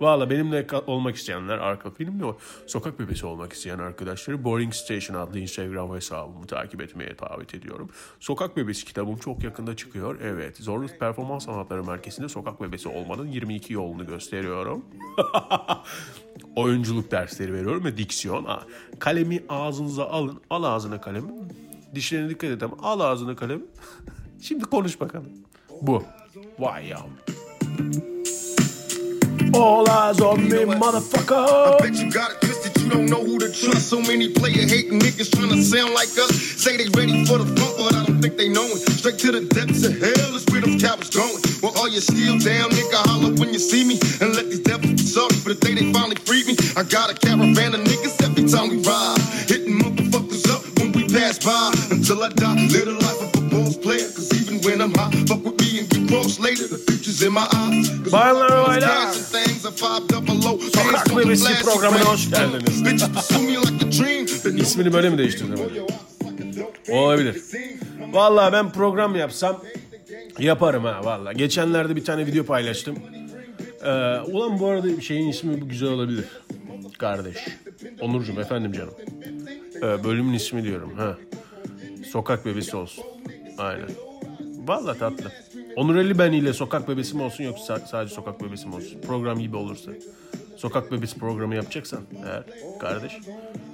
Valla 0.00 0.30
benimle 0.30 0.66
olmak 0.86 1.16
isteyenler 1.16 1.58
arka 1.58 1.90
filmle 1.90 2.24
sokak 2.66 2.98
bebesi 2.98 3.26
olmak 3.26 3.52
isteyen 3.52 3.78
arkadaşları 3.78 4.44
Boring 4.44 4.74
Station 4.74 5.16
adlı 5.16 5.38
Instagram 5.38 5.94
hesabımı 5.94 6.46
takip 6.46 6.82
etmeye 6.82 7.18
davet 7.18 7.54
ediyorum. 7.54 7.90
Sokak 8.20 8.56
Bebesi 8.56 8.84
kitabım 8.84 9.16
çok 9.16 9.44
yakında 9.44 9.76
çıkıyor. 9.76 10.20
Evet 10.20 10.56
Zorlu 10.56 10.86
Performans 11.00 11.44
Sanatları 11.44 11.84
Merkezi'nde 11.84 12.28
sokak 12.28 12.62
bebesi 12.62 12.88
olmanın 12.88 13.26
22 13.26 13.72
yolunu 13.72 14.06
gösteriyorum. 14.06 14.84
Oyunculuk 16.56 17.10
dersleri 17.10 17.52
veriyorum 17.52 17.84
ve 17.84 17.96
diksiyon. 17.96 18.44
Ha, 18.44 18.62
Kalemi 18.98 19.42
ağzınıza 19.48 20.04
alın. 20.04 20.40
Al 20.50 20.62
ağzına 20.62 21.00
kalemi. 21.00 21.28
Dişlerine 21.94 22.30
dikkat 22.30 22.62
ama 22.62 22.76
al 22.82 23.00
ağzına 23.00 23.36
kalemi. 23.36 23.62
Şimdi 24.42 24.64
konuş 24.64 25.00
bakalım. 25.00 25.32
Bu. 25.82 26.02
Vay 26.58 26.86
yavrum. 26.86 27.18
All 29.54 29.88
eyes 29.88 30.20
on 30.20 30.42
me, 30.44 30.64
motherfucker. 30.66 31.74
I 31.74 31.78
bet 31.78 31.94
you 31.94 32.10
got 32.10 32.32
it 32.32 32.40
twisted, 32.40 32.82
you 32.82 32.90
don't 32.90 33.06
know 33.06 33.22
who 33.22 33.38
to 33.38 33.46
trust. 33.52 33.88
So 33.88 34.00
many 34.00 34.28
player 34.28 34.66
hating 34.66 34.98
niggas 34.98 35.30
trying 35.30 35.50
to 35.50 35.62
sound 35.62 35.94
like 35.94 36.10
us. 36.18 36.34
Say 36.34 36.76
they 36.76 36.88
ready 36.98 37.24
for 37.24 37.38
the 37.38 37.46
front, 37.54 37.78
but 37.78 37.94
I 37.94 38.04
don't 38.04 38.20
think 38.20 38.36
they 38.36 38.48
know 38.48 38.66
it. 38.66 38.82
Straight 38.98 39.18
to 39.20 39.30
the 39.30 39.46
depths 39.54 39.86
of 39.86 39.94
hell 39.94 40.34
is 40.34 40.44
where 40.50 40.60
them 40.60 40.78
cowards 40.80 41.10
going. 41.10 41.38
Well, 41.62 41.70
all 41.78 41.88
you 41.88 42.00
still 42.00 42.34
down, 42.42 42.70
nigga, 42.74 42.98
holler 43.06 43.32
when 43.38 43.54
you 43.54 43.60
see 43.62 43.86
me. 43.86 43.94
And 44.20 44.34
let 44.34 44.50
these 44.50 44.60
devils 44.66 44.90
be 44.90 45.06
sorry 45.06 45.34
for 45.38 45.54
the 45.54 45.58
day 45.62 45.74
they 45.78 45.92
finally 45.92 46.16
freed 46.16 46.46
me. 46.50 46.58
I 46.74 46.82
got 46.82 47.10
a 47.10 47.14
caravan 47.14 47.78
of 47.78 47.86
niggas 47.86 48.18
every 48.26 48.50
time 48.50 48.74
we 48.74 48.82
ride. 48.82 49.22
Hitting 49.46 49.78
motherfuckers 49.78 50.50
up 50.50 50.66
when 50.82 50.90
we 50.98 51.06
pass 51.06 51.38
by. 51.38 51.70
Until 51.94 52.26
I 52.26 52.30
die, 52.34 52.58
live 52.74 52.90
the 52.90 52.98
life 52.98 53.22
of 53.22 53.30
a 53.38 53.42
boss 53.54 53.76
player. 53.78 54.10
Cause 54.10 54.34
even 54.34 54.58
when 54.66 54.82
I'm 54.82 54.90
high, 54.98 55.14
Bayanlar 58.12 58.66
baylar. 58.68 59.12
Sokak 60.74 61.16
Bebesi 61.16 61.62
programına 61.64 62.00
hoş 62.04 62.30
geldiniz. 62.30 62.82
İsmini 64.60 64.92
böyle 64.92 65.10
mi 65.10 65.18
değiştirdim? 65.18 65.54
Olabilir. 66.90 67.42
Vallahi 68.12 68.52
ben 68.52 68.72
program 68.72 69.16
yapsam 69.16 69.60
yaparım 70.38 70.84
ha 70.84 71.00
vallahi. 71.04 71.36
Geçenlerde 71.36 71.96
bir 71.96 72.04
tane 72.04 72.26
video 72.26 72.44
paylaştım. 72.44 72.96
Ee, 73.84 73.90
ulan 74.20 74.58
bu 74.60 74.66
arada 74.66 75.00
şeyin 75.00 75.28
ismi 75.28 75.60
bu 75.60 75.68
güzel 75.68 75.88
olabilir. 75.88 76.24
Kardeş. 76.98 77.36
Onurcuğum 78.00 78.40
efendim 78.40 78.72
canım. 78.72 78.94
Ee, 79.76 80.04
bölümün 80.04 80.32
ismi 80.34 80.64
diyorum. 80.64 80.94
ha. 80.96 81.18
Sokak 82.10 82.46
bebesi 82.46 82.76
olsun. 82.76 83.04
Aynen. 83.58 83.88
Vallahi 84.66 84.98
tatlı. 84.98 85.32
Onur 85.76 85.96
Ali 85.96 86.18
ben 86.18 86.32
ile 86.32 86.52
sokak 86.52 86.88
bebesi 86.88 87.16
mi 87.16 87.22
olsun 87.22 87.44
yoksa 87.44 87.74
sa- 87.74 87.86
sadece 87.88 88.14
sokak 88.14 88.42
bebesi 88.42 88.68
mi 88.68 88.74
olsun? 88.74 89.00
Program 89.06 89.38
gibi 89.38 89.56
olursa. 89.56 89.90
Sokak 90.56 90.92
bebesi 90.92 91.18
programı 91.18 91.54
yapacaksan 91.54 92.00
eğer 92.26 92.42
kardeş. 92.80 93.12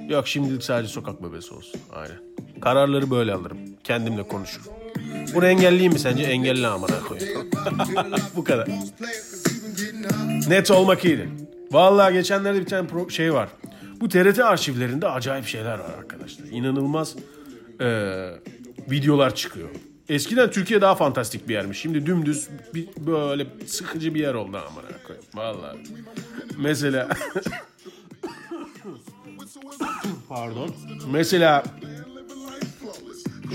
Yok 0.08 0.28
şimdilik 0.28 0.62
sadece 0.62 0.88
sokak 0.92 1.22
bebesi 1.22 1.54
olsun. 1.54 1.80
Aynen. 1.94 2.16
Kararları 2.60 3.10
böyle 3.10 3.32
alırım. 3.34 3.58
Kendimle 3.84 4.28
konuşurum. 4.28 4.66
Bunu 5.34 5.46
engelleyeyim 5.46 5.92
mi 5.92 5.98
sence? 5.98 6.22
Engelle 6.22 6.66
amına 6.66 7.00
koyayım. 7.08 7.50
Bu 8.36 8.44
kadar. 8.44 8.68
Net 10.48 10.70
olmak 10.70 11.04
iyidir. 11.04 11.28
Vallahi 11.72 12.12
geçenlerde 12.12 12.60
bir 12.60 12.66
tane 12.66 12.88
pro- 12.88 13.10
şey 13.10 13.34
var. 13.34 13.48
Bu 14.00 14.08
TRT 14.08 14.38
arşivlerinde 14.38 15.08
acayip 15.08 15.46
şeyler 15.46 15.78
var 15.78 15.90
arkadaşlar. 15.98 16.46
İnanılmaz 16.50 17.16
eee, 17.80 18.30
videolar 18.90 19.34
çıkıyor. 19.34 19.68
Eskiden 20.10 20.50
Türkiye 20.50 20.80
daha 20.80 20.94
fantastik 20.94 21.48
bir 21.48 21.54
yermiş. 21.54 21.78
Şimdi 21.78 22.06
dümdüz 22.06 22.48
bir, 22.74 22.88
böyle 22.98 23.46
sıkıcı 23.66 24.14
bir 24.14 24.20
yer 24.20 24.34
oldu 24.34 24.56
amına 24.56 25.02
koyayım. 25.06 25.26
Vallahi. 25.34 25.78
Mesela 26.58 27.08
Pardon. 30.28 30.74
Mesela 31.10 31.64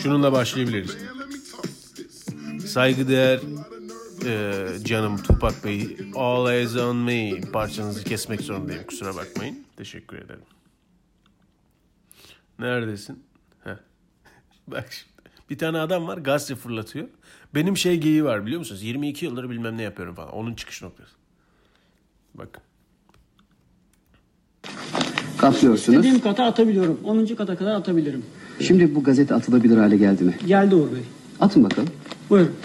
şununla 0.03 0.31
başlayabiliriz. 0.31 0.97
Saygıdeğer 2.67 3.39
e, 4.25 4.65
canım 4.83 5.23
Tupak 5.23 5.65
Bey 5.65 5.97
All 6.15 6.51
Eyes 6.51 6.75
On 6.75 6.97
Me 6.97 7.41
parçanızı 7.41 8.03
kesmek 8.03 8.41
zorundayım 8.41 8.83
kusura 8.83 9.15
bakmayın. 9.15 9.65
Teşekkür 9.77 10.17
ederim. 10.17 10.45
Neredesin? 12.59 13.23
Heh. 13.63 13.77
Bak 14.67 14.91
şimdi. 14.91 15.14
Bir 15.49 15.57
tane 15.57 15.79
adam 15.79 16.07
var 16.07 16.17
gazete 16.17 16.55
fırlatıyor. 16.55 17.07
Benim 17.55 17.77
şey 17.77 17.97
geyiği 17.97 18.23
var 18.23 18.45
biliyor 18.45 18.59
musunuz? 18.59 18.83
22 18.83 19.25
yıldır 19.25 19.49
bilmem 19.49 19.77
ne 19.77 19.81
yapıyorum 19.81 20.15
falan. 20.15 20.31
Onun 20.31 20.55
çıkış 20.55 20.81
noktası. 20.81 21.11
Bakın. 22.35 22.61
Kaplıyorsunuz. 25.37 25.97
İstediğim 25.99 26.21
kata 26.21 26.43
atabiliyorum. 26.45 26.99
10. 27.03 27.25
kata 27.25 27.55
kadar 27.57 27.75
atabilirim. 27.75 28.25
Şimdi 28.61 28.95
bu 28.95 29.03
gazete 29.03 29.35
atılabilir 29.35 29.77
hale 29.77 29.97
geldi 29.97 30.23
mi? 30.23 30.37
Geldi 30.47 30.75
Uğur 30.75 30.91
Bey. 30.91 31.01
Atın 31.39 31.63
bakalım. 31.63 31.89
Buyurun. 32.29 32.51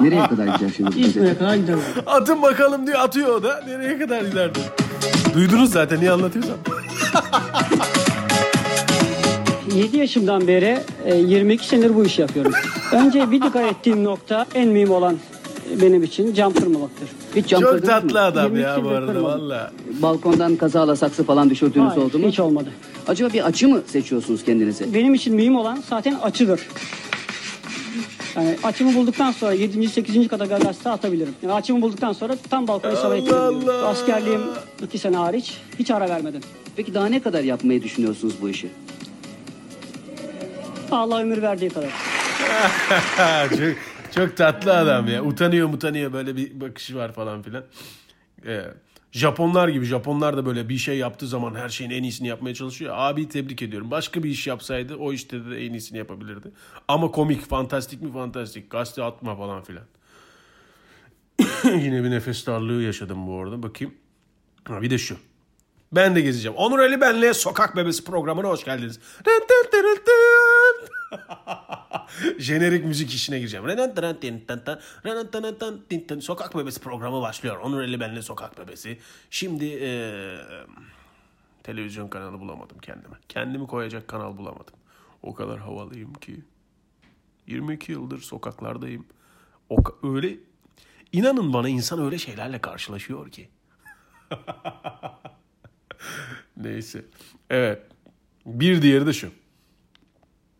Nereye 0.00 0.26
kadar 0.26 0.46
gider 0.56 0.72
şimdi 0.76 0.96
bu 0.96 0.98
İzmir'e 0.98 1.24
gazete? 1.24 1.38
kadar 1.38 1.54
gidelim. 1.56 1.78
Atın 2.06 2.42
bakalım 2.42 2.86
diyor 2.86 2.98
atıyor 3.00 3.28
o 3.28 3.42
da. 3.42 3.64
Nereye 3.66 3.98
kadar 3.98 4.22
giderdi? 4.24 4.58
Duydunuz 5.34 5.70
zaten 5.72 6.00
niye 6.00 6.10
anlatıyorsam. 6.10 6.56
7 9.74 9.96
yaşımdan 9.96 10.48
beri 10.48 10.78
e, 11.04 11.16
22 11.16 11.66
senedir 11.68 11.94
bu 11.96 12.04
işi 12.04 12.20
yapıyorum. 12.20 12.52
Önce 12.92 13.30
bir 13.30 13.42
dikkat 13.42 13.72
ettiğim 13.72 14.04
nokta 14.04 14.46
en 14.54 14.68
mühim 14.68 14.90
olan 14.90 15.16
e, 15.72 15.80
benim 15.82 16.02
için 16.02 16.34
cam 16.34 16.52
kırmamaktır. 16.54 17.08
Hiç 17.36 17.46
cam 17.46 17.60
Çok 17.60 17.70
kırdınız 17.70 17.88
tatlı 17.90 18.12
mı? 18.12 18.20
adam 18.20 18.44
22 18.44 18.62
ya 18.62 18.76
bu 18.76 18.78
yıldır 18.80 18.94
arada 18.98 19.12
kırmadım. 19.12 19.40
valla. 19.40 19.72
Balkondan 20.02 20.56
kazayla 20.56 20.96
saksı 20.96 21.24
falan 21.24 21.50
düşürdüğünüz 21.50 21.90
Hayır, 21.90 22.02
oldu 22.02 22.18
mu? 22.18 22.28
hiç 22.28 22.40
olmadı. 22.40 22.70
Acaba 23.08 23.32
bir 23.32 23.46
açı 23.46 23.68
mı 23.68 23.82
seçiyorsunuz 23.86 24.44
kendinize? 24.44 24.94
Benim 24.94 25.14
için 25.14 25.34
mühim 25.34 25.56
olan 25.56 25.82
zaten 25.90 26.14
açıdır. 26.14 26.60
Yani 28.36 28.56
açımı 28.62 28.94
bulduktan 28.94 29.32
sonra 29.32 29.52
7. 29.52 29.88
8. 29.88 30.28
kata 30.28 30.46
gazete 30.46 30.90
atabilirim. 30.90 31.34
Yani 31.42 31.52
açımı 31.52 31.82
bulduktan 31.82 32.12
sonra 32.12 32.36
tam 32.50 32.68
balkona 32.68 32.92
edebilirim. 33.16 33.34
Allah! 33.36 33.86
Askerliğim 33.88 34.40
2 34.84 34.98
sene 34.98 35.16
hariç 35.16 35.58
hiç 35.78 35.90
ara 35.90 36.08
vermedim. 36.08 36.40
Peki 36.76 36.94
daha 36.94 37.06
ne 37.06 37.20
kadar 37.20 37.42
yapmayı 37.42 37.82
düşünüyorsunuz 37.82 38.34
bu 38.42 38.48
işi? 38.48 38.68
Allah 40.96 41.20
ömür 41.20 41.42
verdiği 41.42 41.70
kadar. 41.70 41.90
Çok, 43.50 43.76
çok 44.14 44.36
tatlı 44.36 44.76
adam 44.76 45.08
ya. 45.08 45.24
Utanıyor 45.24 45.72
utanıyor 45.72 46.12
böyle 46.12 46.36
bir 46.36 46.60
bakışı 46.60 46.96
var 46.96 47.12
falan 47.12 47.42
filan. 47.42 47.64
Ee, 48.46 48.64
Japonlar 49.12 49.68
gibi. 49.68 49.84
Japonlar 49.84 50.36
da 50.36 50.46
böyle 50.46 50.68
bir 50.68 50.78
şey 50.78 50.98
yaptığı 50.98 51.26
zaman 51.26 51.54
her 51.54 51.68
şeyin 51.68 51.90
en 51.90 52.02
iyisini 52.02 52.28
yapmaya 52.28 52.54
çalışıyor. 52.54 52.94
Abi 52.96 53.28
tebrik 53.28 53.62
ediyorum. 53.62 53.90
Başka 53.90 54.22
bir 54.22 54.30
iş 54.30 54.46
yapsaydı 54.46 54.96
o 54.96 55.12
işte 55.12 55.50
de 55.50 55.64
en 55.66 55.72
iyisini 55.72 55.98
yapabilirdi. 55.98 56.48
Ama 56.88 57.10
komik, 57.10 57.48
fantastik 57.48 58.02
mi 58.02 58.12
fantastik. 58.12 58.70
Gazete 58.70 59.02
atma 59.02 59.36
falan 59.36 59.62
filan. 59.62 59.84
Yine 61.84 62.04
bir 62.04 62.10
nefes 62.10 62.46
darlığı 62.46 62.82
yaşadım 62.82 63.26
bu 63.26 63.40
arada. 63.40 63.62
Bakayım. 63.62 63.94
Ha, 64.64 64.82
bir 64.82 64.90
de 64.90 64.98
şu. 64.98 65.16
Ben 65.92 66.16
de 66.16 66.20
gezeceğim. 66.20 66.56
Onur 66.56 66.78
Ali 66.78 67.00
benle 67.00 67.34
Sokak 67.34 67.76
Bebesi 67.76 68.04
programına 68.04 68.48
hoş 68.48 68.64
geldiniz. 68.64 69.00
Jenerik 72.38 72.84
müzik 72.84 73.14
işine 73.14 73.38
gireceğim. 73.38 73.66
Sokak 76.20 76.56
Bebesi 76.56 76.80
programı 76.80 77.22
başlıyor. 77.22 77.56
Onur 77.56 77.80
Ali 77.80 78.00
benle 78.00 78.22
Sokak 78.22 78.58
Bebesi. 78.58 78.98
Şimdi 79.30 79.64
eee, 79.64 80.38
televizyon 81.62 82.08
kanalı 82.08 82.40
bulamadım 82.40 82.78
kendime. 82.78 83.16
Kendimi 83.28 83.66
koyacak 83.66 84.08
kanal 84.08 84.36
bulamadım. 84.36 84.74
O 85.22 85.34
kadar 85.34 85.58
havalıyım 85.58 86.14
ki. 86.14 86.44
22 87.46 87.92
yıldır 87.92 88.20
sokaklardayım. 88.20 89.06
O 89.68 89.76
öyle 90.02 90.36
inanın 91.12 91.52
bana 91.52 91.68
insan 91.68 92.00
öyle 92.00 92.18
şeylerle 92.18 92.60
karşılaşıyor 92.60 93.30
ki. 93.30 93.48
Neyse. 96.56 97.04
Evet. 97.50 97.82
Bir 98.46 98.82
diğeri 98.82 99.06
de 99.06 99.12
şu. 99.12 99.30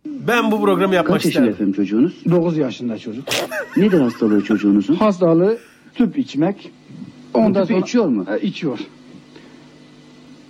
Ben 0.06 0.50
bu 0.52 0.60
programı 0.60 0.94
yapmak 0.94 1.14
Kaç 1.16 1.24
yaşında 1.24 1.46
efendim 1.46 1.72
çocuğunuz? 1.72 2.12
9 2.30 2.56
yaşında 2.56 2.98
çocuk. 2.98 3.24
Nedir 3.76 4.00
hastalığı 4.00 4.44
çocuğunuzun? 4.44 4.94
Hastalığı 4.94 5.58
tüp 5.94 6.18
içmek. 6.18 6.70
Ondan 7.34 7.62
Tüpü 7.62 7.74
sonra 7.74 7.86
içiyor 7.86 8.06
mu? 8.08 8.26
E, 8.40 8.46
içiyor. 8.46 8.78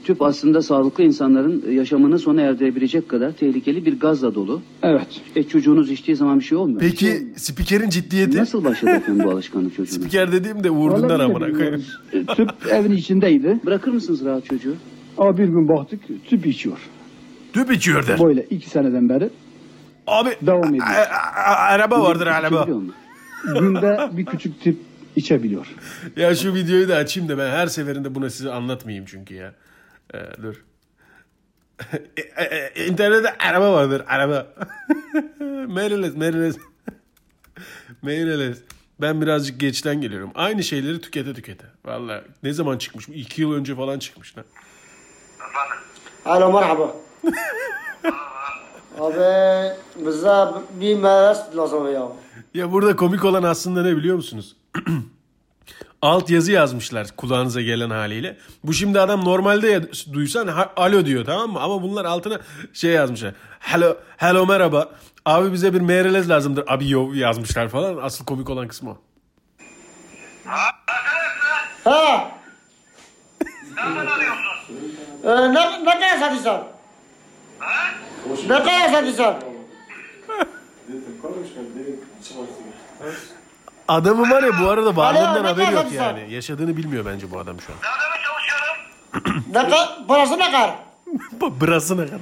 Tüp 0.05 0.23
aslında 0.23 0.63
sağlıklı 0.63 1.05
insanların 1.05 1.65
yaşamını 1.73 2.19
sona 2.19 2.41
erdirebilecek 2.41 3.09
kadar 3.09 3.33
tehlikeli 3.33 3.87
bir 3.87 4.01
gazla 4.01 4.35
dolu. 4.35 4.63
Evet. 4.83 5.07
E 5.37 5.43
çocuğunuz 5.43 5.91
içtiği 5.91 6.17
zaman 6.17 6.39
bir 6.41 6.45
şey 6.45 6.59
olmuyor. 6.59 6.83
mu? 6.83 6.89
Peki 6.91 7.27
spikerin 7.37 7.91
ciddiyeti? 7.91 8.37
Nasıl 8.37 8.65
başladı 8.65 8.91
efendim 8.91 9.25
bu 9.25 9.31
alışkanlık 9.31 9.71
çocuğunuz? 9.77 10.01
Spiker 10.03 10.33
dediğim 10.33 10.65
de 10.65 10.71
vurdundan 10.71 11.11
Vallahi 11.11 11.23
amına 11.25 11.39
koyayım. 11.39 11.57
bilmiyoruz. 11.59 11.99
E, 12.13 12.25
Tüp 12.35 12.51
evin 12.73 12.93
içindeydi. 12.93 13.61
Bırakır 13.67 13.93
mısınız 13.93 14.25
rahat 14.25 14.45
çocuğu? 14.47 14.75
Ama 15.19 15.39
bir 15.39 15.45
gün 15.45 15.69
baktık 15.69 16.01
tüp 16.29 16.47
içiyor. 16.47 16.79
Tüp 17.53 17.73
içiyor 17.73 18.07
der. 18.07 18.21
Böyle 18.25 18.47
iki 18.51 18.71
seneden 18.71 19.09
beri 19.09 19.31
Abi 20.07 20.37
devam 20.43 20.69
ediyor. 20.69 20.87
araba 21.45 22.03
vardır 22.03 22.27
araba. 22.27 22.69
Günde 23.45 24.09
bir 24.17 24.27
küçük 24.27 24.61
tip 24.63 24.79
içebiliyor. 25.17 25.67
Ya 26.17 26.35
şu 26.35 26.55
videoyu 26.55 26.89
da 26.89 26.97
açayım 26.97 27.29
da 27.29 27.39
ben 27.39 27.51
her 27.51 27.67
seferinde 27.67 28.15
bunu 28.15 28.31
size 28.31 28.53
anlatmayayım 28.53 29.07
çünkü 29.07 29.35
ya. 29.35 29.55
Ee, 30.15 30.19
dur. 30.43 30.55
E, 32.17 32.45
e, 32.45 32.73
e, 32.75 32.87
internette 32.87 33.37
araba 33.39 33.73
vardır 33.73 34.05
araba. 34.09 34.47
Meriles 35.69 36.17
Meriles. 36.17 36.57
Meriles. 38.03 38.59
Ben 39.01 39.21
birazcık 39.23 39.61
geçten 39.61 40.01
geliyorum. 40.01 40.31
Aynı 40.35 40.63
şeyleri 40.65 41.01
tükete 41.01 41.35
tükete. 41.35 41.67
Valla 41.85 42.25
ne 42.43 42.53
zaman 42.53 42.79
çıkmış? 42.79 43.09
İki 43.09 43.43
yıl 43.43 43.53
önce 43.53 43.75
falan 43.75 43.99
çıkmış 43.99 44.39
lan. 44.39 44.45
Alo 46.25 46.53
merhaba. 46.53 46.97
abi 49.01 49.73
bize 49.97 50.45
bir 50.81 50.95
meyve 50.95 51.35
lazım 51.57 51.93
ya. 51.93 52.03
Ya 52.55 52.73
burada 52.73 52.97
komik 52.97 53.25
olan 53.25 53.43
aslında 53.43 53.83
ne 53.83 53.97
biliyor 53.97 54.17
musunuz? 54.17 54.57
Alt 56.03 56.31
yazı 56.31 56.53
yazmışlar 56.53 57.07
kulağınıza 57.17 57.61
gelen 57.61 57.91
haliyle. 57.91 58.37
Bu 58.65 58.73
şimdi 58.73 59.01
adam 59.01 59.25
normalde 59.25 59.69
ya, 59.69 59.81
duysan 60.13 60.47
ha- 60.49 60.73
alo 60.77 61.07
diyor 61.07 61.25
tamam 61.25 61.51
mı? 61.51 61.61
Ama 61.61 61.83
bunlar 61.83 62.05
altına 62.05 62.41
şey 62.73 62.91
yazmışlar. 62.91 63.35
Hello, 63.61 63.97
hello 64.17 64.47
merhaba. 64.47 64.89
Abi 65.25 65.53
bize 65.53 65.75
bir 65.75 65.81
meyrelez 65.81 66.31
lazımdır. 66.31 66.65
Abi 66.69 66.91
yo 66.91 67.13
yazmışlar 67.13 67.69
falan. 67.69 67.97
Asıl 68.03 68.25
komik 68.25 68.51
olan 68.51 68.69
kısmı 68.69 68.91
o. 68.91 68.99
Ha? 71.85 72.31
Ee, 75.25 75.29
ne, 75.55 75.85
ne 75.85 75.95
kadar 75.95 76.19
satıyorsun? 76.21 76.63
Ne 78.49 78.59
kadar 78.59 78.89
satıyorsun? 78.93 79.35
Adamın 83.89 84.31
var 84.31 84.43
ya 84.43 84.51
bu 84.63 84.69
arada 84.69 84.97
varlığından 84.97 85.45
haberi 85.45 85.73
yok 85.75 85.93
yani. 85.93 86.33
Yaşadığını 86.33 86.77
bilmiyor 86.77 87.07
bence 87.07 87.31
bu 87.31 87.39
adam 87.39 87.57
şu 87.61 87.73
an. 87.73 87.79
Ne 89.53 89.63
kadar, 89.63 90.07
parası 90.09 90.39
ne 90.39 90.47
kadar? 90.53 90.75
Burası 91.41 91.97
ne 91.99 92.07
kadar? 92.07 92.21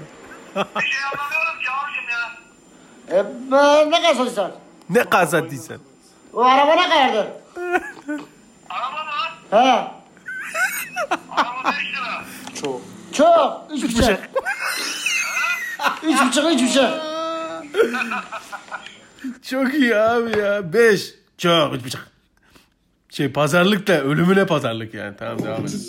Ee, 3.08 3.16
e, 3.16 3.90
ne 3.90 4.02
kadar 4.02 4.14
satıyorsun? 4.14 4.52
Ne 4.90 5.04
kazattıysan. 5.04 5.78
O 6.34 6.40
araba 6.44 6.74
ne 6.74 6.88
kadardır? 6.88 7.26
Araba 8.70 9.02
mı? 9.04 9.10
He. 9.50 9.56
Araba 11.30 11.64
5 11.64 11.74
lira. 11.92 12.24
Çok. 13.12 13.66
Üç 13.70 13.82
buçuk. 13.84 14.18
Üç 16.02 16.16
buçuk, 16.28 16.44
üç 16.52 16.62
buçuk. 16.62 16.90
Çok 19.42 19.74
iyi 19.74 19.96
abi 19.96 20.38
ya. 20.38 20.72
Beş. 20.72 21.14
Çok. 21.38 21.74
Üç 21.74 21.84
buçuk. 21.84 22.00
Şey 23.10 23.28
pazarlık 23.32 23.86
da 23.86 24.02
ölümüne 24.04 24.46
pazarlık 24.46 24.94
yani. 24.94 25.14
Tamam 25.18 25.38
devam 25.44 25.64
edelim. 25.66 25.80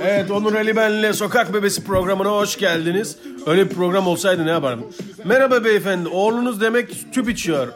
Evet 0.00 0.30
Onur 0.30 0.54
Ali 0.54 0.76
Ben'le 0.76 1.12
Sokak 1.12 1.54
Bebesi 1.54 1.84
programına 1.84 2.28
hoş 2.28 2.56
geldiniz. 2.58 3.16
Öyle 3.46 3.70
bir 3.70 3.74
program 3.74 4.06
olsaydı 4.06 4.46
ne 4.46 4.50
yaparım? 4.50 4.86
Merhaba 5.24 5.64
beyefendi. 5.64 6.08
Oğlunuz 6.08 6.60
demek 6.60 7.12
tüp 7.14 7.28
içiyor. 7.30 7.68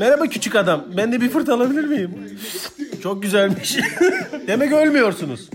Merhaba 0.00 0.26
küçük 0.26 0.54
adam. 0.56 0.84
Ben 0.96 1.12
de 1.12 1.20
bir 1.20 1.28
fırt 1.30 1.48
alabilir 1.48 1.84
miyim? 1.84 2.38
Çok 3.02 3.22
güzelmiş. 3.22 3.76
demek 4.46 4.72
ölmüyorsunuz. 4.72 5.48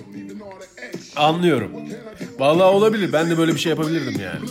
Anlıyorum. 1.15 1.71
Vallahi 2.39 2.67
olabilir. 2.67 3.13
Ben 3.13 3.29
de 3.29 3.37
böyle 3.37 3.53
bir 3.53 3.59
şey 3.59 3.69
yapabilirdim 3.69 4.21
yani. 4.21 4.49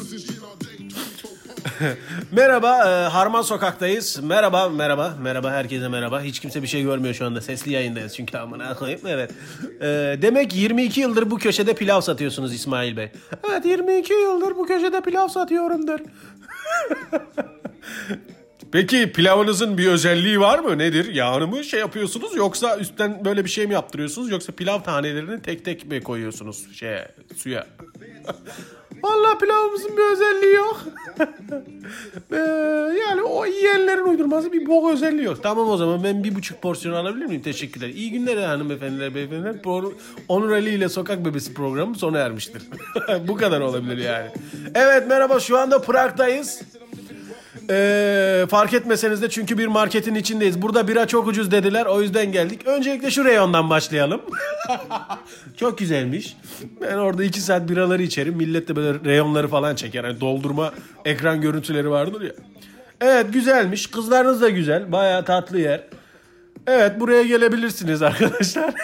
merhaba, 2.32 2.78
e, 2.78 3.08
Harman 3.08 3.42
Sokak'tayız. 3.42 4.20
Merhaba, 4.22 4.68
merhaba, 4.68 5.14
merhaba, 5.22 5.50
herkese 5.50 5.88
merhaba. 5.88 6.22
Hiç 6.22 6.40
kimse 6.40 6.62
bir 6.62 6.66
şey 6.66 6.82
görmüyor 6.82 7.14
şu 7.14 7.26
anda. 7.26 7.40
Sesli 7.40 7.72
yayındayız 7.72 8.16
çünkü 8.16 8.38
amına 8.38 8.74
koyayım. 8.74 9.00
Evet. 9.06 9.30
E, 9.80 9.86
demek 10.22 10.54
22 10.54 11.00
yıldır 11.00 11.30
bu 11.30 11.38
köşede 11.38 11.74
pilav 11.74 12.00
satıyorsunuz 12.00 12.54
İsmail 12.54 12.96
Bey. 12.96 13.08
Evet, 13.50 13.64
22 13.64 14.12
yıldır 14.12 14.56
bu 14.56 14.66
köşede 14.66 15.00
pilav 15.00 15.28
satıyorumdur. 15.28 16.00
Peki 18.72 19.12
pilavınızın 19.12 19.78
bir 19.78 19.86
özelliği 19.86 20.40
var 20.40 20.58
mı? 20.58 20.78
Nedir? 20.78 21.14
Yağını 21.14 21.46
mı 21.46 21.64
şey 21.64 21.80
yapıyorsunuz 21.80 22.36
yoksa 22.36 22.78
üstten 22.78 23.24
böyle 23.24 23.44
bir 23.44 23.50
şey 23.50 23.66
mi 23.66 23.74
yaptırıyorsunuz 23.74 24.30
yoksa 24.30 24.52
pilav 24.52 24.80
tanelerini 24.82 25.42
tek 25.42 25.64
tek 25.64 25.86
mi 25.86 26.00
koyuyorsunuz 26.02 26.66
şeye 26.76 27.08
suya? 27.36 27.66
Vallahi 29.02 29.38
pilavımızın 29.38 29.96
bir 29.96 30.12
özelliği 30.12 30.54
yok. 30.54 30.84
Ee, 32.32 32.36
yani 33.00 33.22
o 33.22 33.46
yiyenlerin 33.46 34.04
uydurması 34.04 34.52
bir 34.52 34.66
bok 34.66 34.92
özelliği 34.92 35.24
yok. 35.24 35.42
Tamam 35.42 35.68
o 35.68 35.76
zaman 35.76 36.04
ben 36.04 36.24
bir 36.24 36.34
buçuk 36.34 36.62
porsiyon 36.62 36.94
alabilir 36.94 37.26
miyim? 37.26 37.42
Teşekkürler. 37.42 37.88
İyi 37.88 38.10
günler 38.10 38.36
hanımefendiler, 38.36 39.14
beyefendiler. 39.14 39.54
Pro- 39.54 39.92
Onur 40.28 40.52
Ali 40.52 40.70
ile 40.70 40.88
Sokak 40.88 41.24
Bebesi 41.24 41.54
programı 41.54 41.94
sona 41.94 42.18
ermiştir. 42.18 42.62
Bu 43.28 43.36
kadar 43.36 43.60
olabilir 43.60 43.96
yani. 43.98 44.30
Evet 44.74 45.08
merhaba 45.08 45.40
şu 45.40 45.58
anda 45.58 45.82
Prag'dayız. 45.82 46.60
Ee, 47.76 48.46
fark 48.50 48.72
etmeseniz 48.74 49.22
de 49.22 49.28
çünkü 49.30 49.58
bir 49.58 49.66
marketin 49.66 50.14
içindeyiz. 50.14 50.62
Burada 50.62 50.88
bira 50.88 51.06
çok 51.06 51.26
ucuz 51.28 51.50
dediler 51.50 51.86
o 51.86 52.02
yüzden 52.02 52.32
geldik. 52.32 52.66
Öncelikle 52.66 53.10
şu 53.10 53.24
reyondan 53.24 53.70
başlayalım. 53.70 54.20
çok 55.56 55.78
güzelmiş. 55.78 56.36
Ben 56.80 56.94
orada 56.96 57.24
iki 57.24 57.40
saat 57.40 57.68
biraları 57.68 58.02
içerim. 58.02 58.34
Millet 58.36 58.68
de 58.68 58.76
böyle 58.76 59.04
reyonları 59.04 59.48
falan 59.48 59.74
çeker. 59.74 60.04
Hani 60.04 60.20
doldurma 60.20 60.72
ekran 61.04 61.40
görüntüleri 61.40 61.90
vardır 61.90 62.20
ya. 62.20 62.32
Evet 63.00 63.32
güzelmiş. 63.32 63.86
Kızlarınız 63.86 64.40
da 64.40 64.48
güzel. 64.48 64.92
Bayağı 64.92 65.24
tatlı 65.24 65.58
yer. 65.60 65.80
Evet 66.66 67.00
buraya 67.00 67.22
gelebilirsiniz 67.22 68.02
arkadaşlar. 68.02 68.74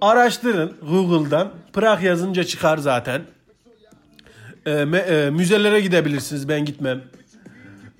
Araştırın 0.00 0.72
Google'dan. 0.90 1.50
Prag 1.72 2.02
yazınca 2.02 2.44
çıkar 2.44 2.78
zaten. 2.78 3.22
E, 4.66 4.70
me- 4.70 5.26
e, 5.26 5.30
müzelere 5.30 5.80
gidebilirsiniz 5.80 6.48
ben 6.48 6.64
gitmem. 6.64 7.00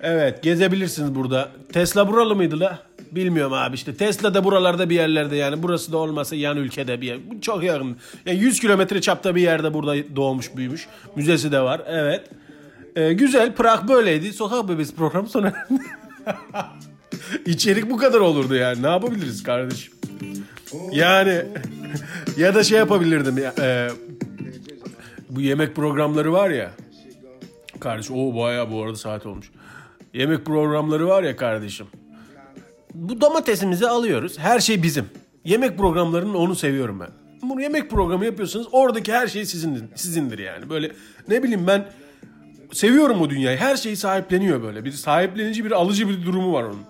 Evet 0.01 0.43
gezebilirsiniz 0.43 1.15
burada. 1.15 1.49
Tesla 1.73 2.07
buralı 2.07 2.35
mıydı 2.35 2.59
la? 2.59 2.79
Bilmiyorum 3.11 3.53
abi 3.53 3.75
işte. 3.75 3.95
Tesla 3.95 4.33
da 4.33 4.43
buralarda 4.43 4.89
bir 4.89 4.95
yerlerde 4.95 5.35
yani. 5.35 5.63
Burası 5.63 5.91
da 5.91 5.97
olmasa 5.97 6.35
yan 6.35 6.57
ülkede 6.57 7.01
bir 7.01 7.07
yer. 7.07 7.17
Çok 7.41 7.63
yakın. 7.63 7.97
Yani 8.25 8.39
100 8.39 8.59
kilometre 8.59 9.01
çapta 9.01 9.35
bir 9.35 9.41
yerde 9.41 9.73
burada 9.73 10.15
doğmuş 10.15 10.55
büyümüş. 10.55 10.87
Müzesi 11.15 11.51
de 11.51 11.59
var. 11.59 11.81
Evet. 11.87 12.29
Ee, 12.95 13.13
güzel. 13.13 13.55
Prag 13.55 13.87
böyleydi. 13.87 14.33
Sokak 14.33 14.69
Bebesi 14.69 14.95
programı 14.95 15.29
sona. 15.29 15.53
İçerik 17.45 17.89
bu 17.89 17.97
kadar 17.97 18.19
olurdu 18.19 18.55
yani. 18.55 18.83
Ne 18.83 18.87
yapabiliriz 18.87 19.43
kardeşim? 19.43 19.93
Yani 20.91 21.41
ya 22.37 22.55
da 22.55 22.63
şey 22.63 22.77
yapabilirdim 22.77 23.37
ya. 23.37 23.53
e, 23.59 23.89
bu 25.29 25.41
yemek 25.41 25.75
programları 25.75 26.33
var 26.33 26.49
ya. 26.49 26.71
Kardeş 27.79 28.11
o 28.11 28.35
bayağı 28.35 28.71
bu 28.71 28.83
arada 28.83 28.95
saat 28.95 29.25
olmuş. 29.25 29.51
Yemek 30.17 30.45
programları 30.45 31.07
var 31.07 31.23
ya 31.23 31.35
kardeşim. 31.35 31.87
Bu 32.93 33.21
domatesimizi 33.21 33.87
alıyoruz. 33.87 34.39
Her 34.39 34.59
şey 34.59 34.83
bizim. 34.83 35.05
Yemek 35.45 35.77
programlarının 35.77 36.33
onu 36.33 36.55
seviyorum 36.55 36.99
ben. 36.99 37.09
Bunu 37.41 37.61
yemek 37.61 37.89
programı 37.91 38.25
yapıyorsanız 38.25 38.67
oradaki 38.71 39.13
her 39.13 39.27
şey 39.27 39.45
sizindir, 39.45 39.83
sizindir 39.95 40.39
yani. 40.39 40.69
Böyle 40.69 40.91
ne 41.27 41.43
bileyim 41.43 41.67
ben 41.67 41.85
seviyorum 42.73 43.21
o 43.21 43.29
dünyayı. 43.29 43.57
Her 43.57 43.77
şeyi 43.77 43.97
sahipleniyor 43.97 44.63
böyle. 44.63 44.85
Bir 44.85 44.91
sahiplenici 44.91 45.65
bir 45.65 45.71
alıcı 45.71 46.09
bir 46.09 46.25
durumu 46.25 46.53
var 46.53 46.63
onun. 46.63 46.81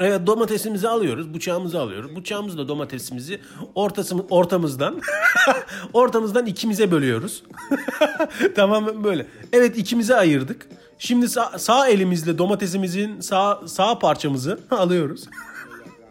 Evet 0.00 0.26
domatesimizi 0.26 0.88
alıyoruz, 0.88 1.34
bıçağımızı 1.34 1.80
alıyoruz. 1.80 2.16
Bıçağımızla 2.16 2.68
domatesimizi 2.68 3.40
ortası, 3.74 4.16
ortamızdan 4.30 5.00
ortamızdan 5.92 6.46
ikimize 6.46 6.90
bölüyoruz. 6.90 7.42
Tamamen 8.56 9.04
böyle. 9.04 9.26
Evet 9.52 9.78
ikimize 9.78 10.16
ayırdık. 10.16 10.66
Şimdi 10.98 11.28
sağ, 11.28 11.58
sağ 11.58 11.88
elimizle 11.88 12.38
domatesimizin 12.38 13.20
sağ 13.20 13.60
sağ 13.66 13.98
parçamızı 13.98 14.60
alıyoruz. 14.70 15.24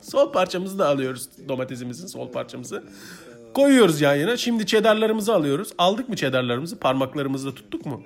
sol 0.02 0.32
parçamızı 0.32 0.80
da 0.80 0.88
alıyoruz 0.88 1.30
domatesimizin 1.48 2.08
sol 2.08 2.32
parçamızı. 2.32 2.84
Koyuyoruz 3.54 4.02
yan 4.02 4.16
yana. 4.16 4.38
Şimdi 4.38 4.66
çedarlarımızı 4.66 5.36
alıyoruz. 5.36 5.70
Aldık 5.78 6.10
mı 6.10 6.16
çedarlarımızı? 6.16 6.80
Parmaklarımızla 6.80 7.56
tuttuk 7.56 7.86
mu? 7.86 8.04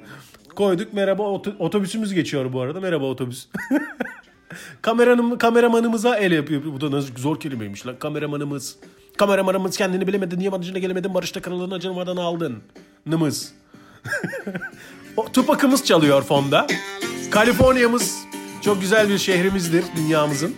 Koyduk. 0.56 0.94
Merhaba 0.94 1.24
oto- 1.24 1.58
otobüsümüz 1.60 2.14
geçiyor 2.14 2.54
bu 2.54 2.62
arada. 2.62 2.80
Merhaba 2.80 3.06
otobüs. 3.06 3.48
Kameranım, 4.82 5.38
kameramanımıza 5.38 6.16
el 6.16 6.32
yapıyor. 6.32 6.62
Bu 6.66 6.82
da 6.82 6.92
nasıl 6.92 7.16
zor 7.18 7.40
kelimeymiş 7.40 7.88
lan. 7.88 8.00
Kameramanımız. 8.00 8.76
Kameramanımız 9.18 9.78
kendini 9.78 10.08
bilemedi. 10.08 10.40
Niye 10.40 10.52
bana 10.52 10.80
gelemedin? 10.80 11.14
Barış'ta 11.14 11.42
kanalını 11.42 11.74
acımadan 11.74 12.18
aldın. 12.18 12.58
Nımız. 13.06 13.54
Tupac'ımız 15.34 15.86
çalıyor 15.86 16.22
fonda. 16.24 16.68
Kaliforniya'mız 17.32 18.18
çok 18.62 18.82
güzel 18.82 19.10
bir 19.10 19.18
şehrimizdir 19.18 19.84
dünyamızın. 19.96 20.56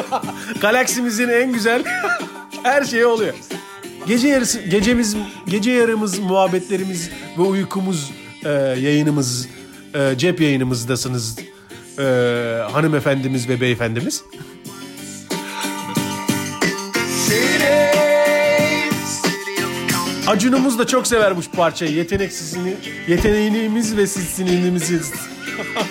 Galaksimizin 0.60 1.28
en 1.28 1.52
güzel 1.52 1.84
her 2.62 2.84
şeyi 2.84 3.06
oluyor. 3.06 3.34
Gece 4.06 4.28
yarısı, 4.28 4.60
gecemiz, 4.60 5.16
gece 5.48 5.70
yarımız, 5.70 6.18
muhabbetlerimiz 6.18 7.10
ve 7.38 7.42
uykumuz, 7.42 8.10
e, 8.44 8.50
yayınımız, 8.80 9.48
e, 9.94 10.18
cep 10.18 10.40
yayınımızdasınız 10.40 11.38
e, 11.98 12.02
hanımefendimiz 12.72 13.48
ve 13.48 13.60
beyefendimiz. 13.60 14.24
Acunumuz 20.26 20.78
da 20.78 20.86
çok 20.86 21.06
sever 21.06 21.36
bu 21.36 21.40
parçayı. 21.56 21.92
Yeteneksizini, 21.92 22.74
yeteneğimiz 23.08 23.96
ve 23.96 24.06
sizsinliğimiziz. 24.06 25.12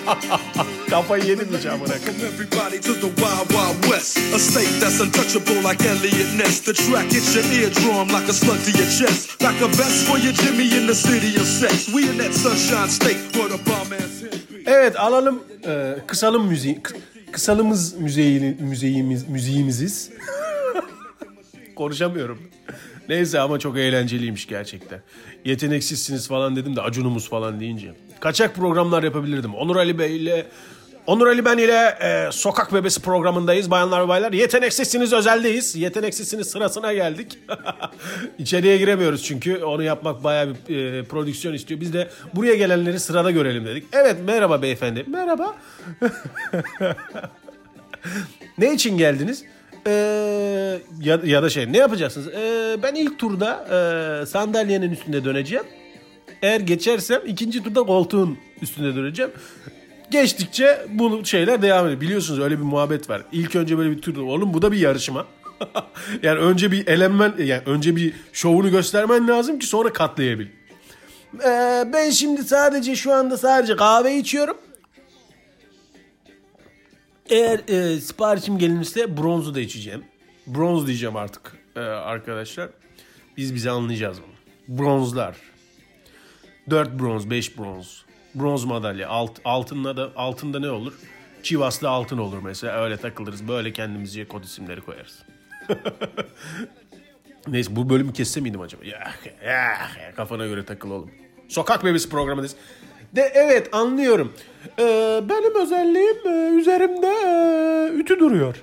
Kafayı 0.90 1.24
yedim 1.24 1.48
hiç 1.58 1.66
amına 1.66 1.86
koyayım. 1.86 2.04
Welcome 2.04 2.34
everybody 2.34 2.76
to 2.80 2.94
the 2.94 3.14
Wild 3.22 3.48
Wild 3.48 3.82
West. 3.82 4.18
A 4.34 4.38
state 4.38 4.80
that's 4.80 5.00
untouchable 5.00 5.70
like 5.70 5.88
Elliot 5.88 6.34
Ness. 6.38 6.60
The 6.60 6.72
track 6.72 7.12
hits 7.12 7.36
your 7.36 7.44
eardrum 7.44 8.08
like 8.08 8.30
a 8.30 8.32
slug 8.32 8.58
to 8.64 8.78
your 8.78 8.90
chest. 8.90 9.42
Like 9.42 9.64
a 9.64 9.68
vest 9.68 10.06
for 10.06 10.18
your 10.18 10.32
Jimmy 10.32 10.78
in 10.78 10.86
the 10.86 10.94
city 10.94 11.40
of 11.40 11.46
sex. 11.46 11.86
We 11.86 12.10
in 12.10 12.18
that 12.18 12.34
sunshine 12.34 12.88
state 12.88 13.18
where 13.32 13.48
the 13.48 13.70
bomb 13.70 13.92
ass 13.92 14.20
hit 14.20 14.50
beat. 14.50 14.62
Evet 14.66 15.00
alalım 15.00 15.42
e, 15.66 15.96
kısalım 16.06 16.46
müziği. 16.46 16.82
Kısalımız 17.32 17.94
müziğini, 17.94 18.56
müziğimiz, 18.60 19.28
müziğimiziz. 19.28 20.10
Konuşamıyorum. 21.76 22.38
Neyse 23.08 23.40
ama 23.40 23.58
çok 23.58 23.78
eğlenceliymiş 23.78 24.46
gerçekten. 24.46 25.00
Yeteneksizsiniz 25.44 26.28
falan 26.28 26.56
dedim 26.56 26.76
de 26.76 26.82
acunumuz 26.82 27.28
falan 27.28 27.60
deyince. 27.60 27.94
Kaçak 28.20 28.54
programlar 28.54 29.02
yapabilirdim. 29.02 29.54
Onur 29.54 29.76
Ali 29.76 29.98
Bey 29.98 30.16
ile 30.16 30.46
Onur 31.06 31.26
Ali 31.26 31.44
ben 31.44 31.58
ile 31.58 31.98
e, 32.00 32.32
Sokak 32.32 32.74
Bebesi 32.74 33.02
programındayız. 33.02 33.70
Bayanlar 33.70 34.04
ve 34.04 34.08
baylar. 34.08 34.32
Yeteneksizsiniz 34.32 35.12
özeldeyiz. 35.12 35.76
Yeteneksizsiniz 35.76 36.46
sırasına 36.46 36.92
geldik. 36.92 37.38
İçeriye 38.38 38.78
giremiyoruz 38.78 39.24
çünkü. 39.24 39.64
Onu 39.64 39.82
yapmak 39.82 40.24
bayağı 40.24 40.54
bir 40.68 40.76
e, 40.76 41.04
prodüksiyon 41.04 41.54
istiyor. 41.54 41.80
Biz 41.80 41.92
de 41.92 42.08
buraya 42.34 42.54
gelenleri 42.54 43.00
sırada 43.00 43.30
görelim 43.30 43.66
dedik. 43.66 43.84
Evet 43.92 44.16
merhaba 44.26 44.62
beyefendi. 44.62 45.04
Merhaba. 45.06 45.54
ne 48.58 48.74
için 48.74 48.98
geldiniz? 48.98 49.44
Ee, 49.86 50.78
ya, 51.00 51.20
ya 51.24 51.42
da 51.42 51.50
şey 51.50 51.72
ne 51.72 51.78
yapacaksınız? 51.78 52.28
Ee, 52.28 52.76
ben 52.82 52.94
ilk 52.94 53.18
turda 53.18 53.66
e, 54.22 54.26
sandalyenin 54.26 54.90
üstünde 54.90 55.24
döneceğim. 55.24 55.64
Eğer 56.42 56.60
geçersem 56.60 57.20
ikinci 57.26 57.62
turda 57.62 57.82
koltuğun 57.82 58.38
üstünde 58.62 58.96
döneceğim. 58.96 59.30
Geçtikçe 60.10 60.86
bu 60.88 61.24
şeyler 61.24 61.62
devam 61.62 61.86
ediyor. 61.86 62.00
Biliyorsunuz 62.00 62.40
öyle 62.40 62.58
bir 62.58 62.64
muhabbet 62.64 63.10
var. 63.10 63.22
İlk 63.32 63.56
önce 63.56 63.78
böyle 63.78 63.90
bir 63.90 64.02
turda 64.02 64.22
oğlum 64.22 64.54
bu 64.54 64.62
da 64.62 64.72
bir 64.72 64.78
yarışma. 64.78 65.26
yani 66.22 66.38
önce 66.38 66.72
bir 66.72 66.86
elenmen 66.86 67.34
yani 67.38 67.62
önce 67.66 67.96
bir 67.96 68.12
şovunu 68.32 68.70
göstermen 68.70 69.28
lazım 69.28 69.58
ki 69.58 69.66
sonra 69.66 69.92
katlayabil. 69.92 70.46
Ee, 71.44 71.84
ben 71.92 72.10
şimdi 72.10 72.44
sadece 72.44 72.96
şu 72.96 73.12
anda 73.12 73.38
sadece 73.38 73.76
kahve 73.76 74.16
içiyorum. 74.16 74.56
Eğer 77.30 77.60
e, 77.68 78.00
siparişim 78.00 78.58
gelirse 78.58 79.16
bronzu 79.16 79.54
da 79.54 79.60
içeceğim. 79.60 80.04
Bronz 80.46 80.86
diyeceğim 80.86 81.16
artık 81.16 81.52
e, 81.76 81.80
arkadaşlar. 81.80 82.68
Biz 83.36 83.54
bize 83.54 83.70
anlayacağız 83.70 84.18
bunu. 84.22 84.78
Bronzlar. 84.78 85.36
4 86.70 86.98
bronz, 86.98 87.30
5 87.30 87.58
bronz. 87.58 88.04
Bronz 88.34 88.64
madalya. 88.64 89.08
Alt, 89.08 89.40
altında 89.44 89.96
da 89.96 90.12
altında 90.16 90.60
ne 90.60 90.70
olur? 90.70 90.92
Çivaslı 91.42 91.88
altın 91.88 92.18
olur 92.18 92.38
mesela. 92.42 92.84
Öyle 92.84 92.96
takılırız. 92.96 93.48
Böyle 93.48 93.72
kendimize 93.72 94.28
kod 94.28 94.44
isimleri 94.44 94.80
koyarız. 94.80 95.22
Neyse 97.48 97.76
bu 97.76 97.90
bölümü 97.90 98.12
kesse 98.12 98.40
miydim 98.40 98.60
acaba? 98.60 98.84
Ya, 98.84 99.12
ya, 99.44 99.52
ya, 100.02 100.14
kafana 100.16 100.46
göre 100.46 100.64
takıl 100.64 100.90
oğlum. 100.90 101.10
Sokak 101.48 101.84
bebesi 101.84 102.08
programındayız. 102.08 102.56
De 103.12 103.32
evet 103.34 103.68
anlıyorum. 103.72 104.32
Ee, 104.78 105.20
benim 105.28 105.54
özelliğim 105.62 106.16
e, 106.26 106.58
üzerimde 106.58 107.06
e, 107.06 107.98
ütü 107.98 108.18
duruyor. 108.18 108.56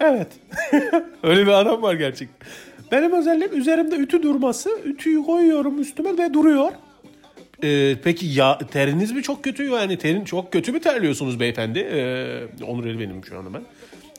Evet. 0.00 0.28
Öyle 1.22 1.46
bir 1.46 1.52
adam 1.52 1.82
var 1.82 1.94
gerçekten. 1.94 2.48
Benim 2.92 3.12
özelliğim 3.12 3.56
üzerimde 3.56 3.96
ütü 3.96 4.22
durması. 4.22 4.70
Ütüyü 4.84 5.22
koyuyorum 5.22 5.80
üstüme 5.80 6.18
ve 6.18 6.34
duruyor. 6.34 6.72
Ee, 7.64 7.96
peki 8.04 8.26
ya 8.26 8.58
teriniz 8.58 9.12
mi 9.12 9.22
çok 9.22 9.44
kötü 9.44 9.64
yani 9.64 9.98
terin 9.98 10.24
çok 10.24 10.52
kötü 10.52 10.72
mü 10.72 10.80
terliyorsunuz 10.80 11.40
beyefendi? 11.40 11.78
Ee, 11.78 12.64
Onur 12.64 12.86
El 12.86 12.98
benim 12.98 13.24
şu 13.24 13.38
anda 13.38 13.54
ben. 13.54 13.62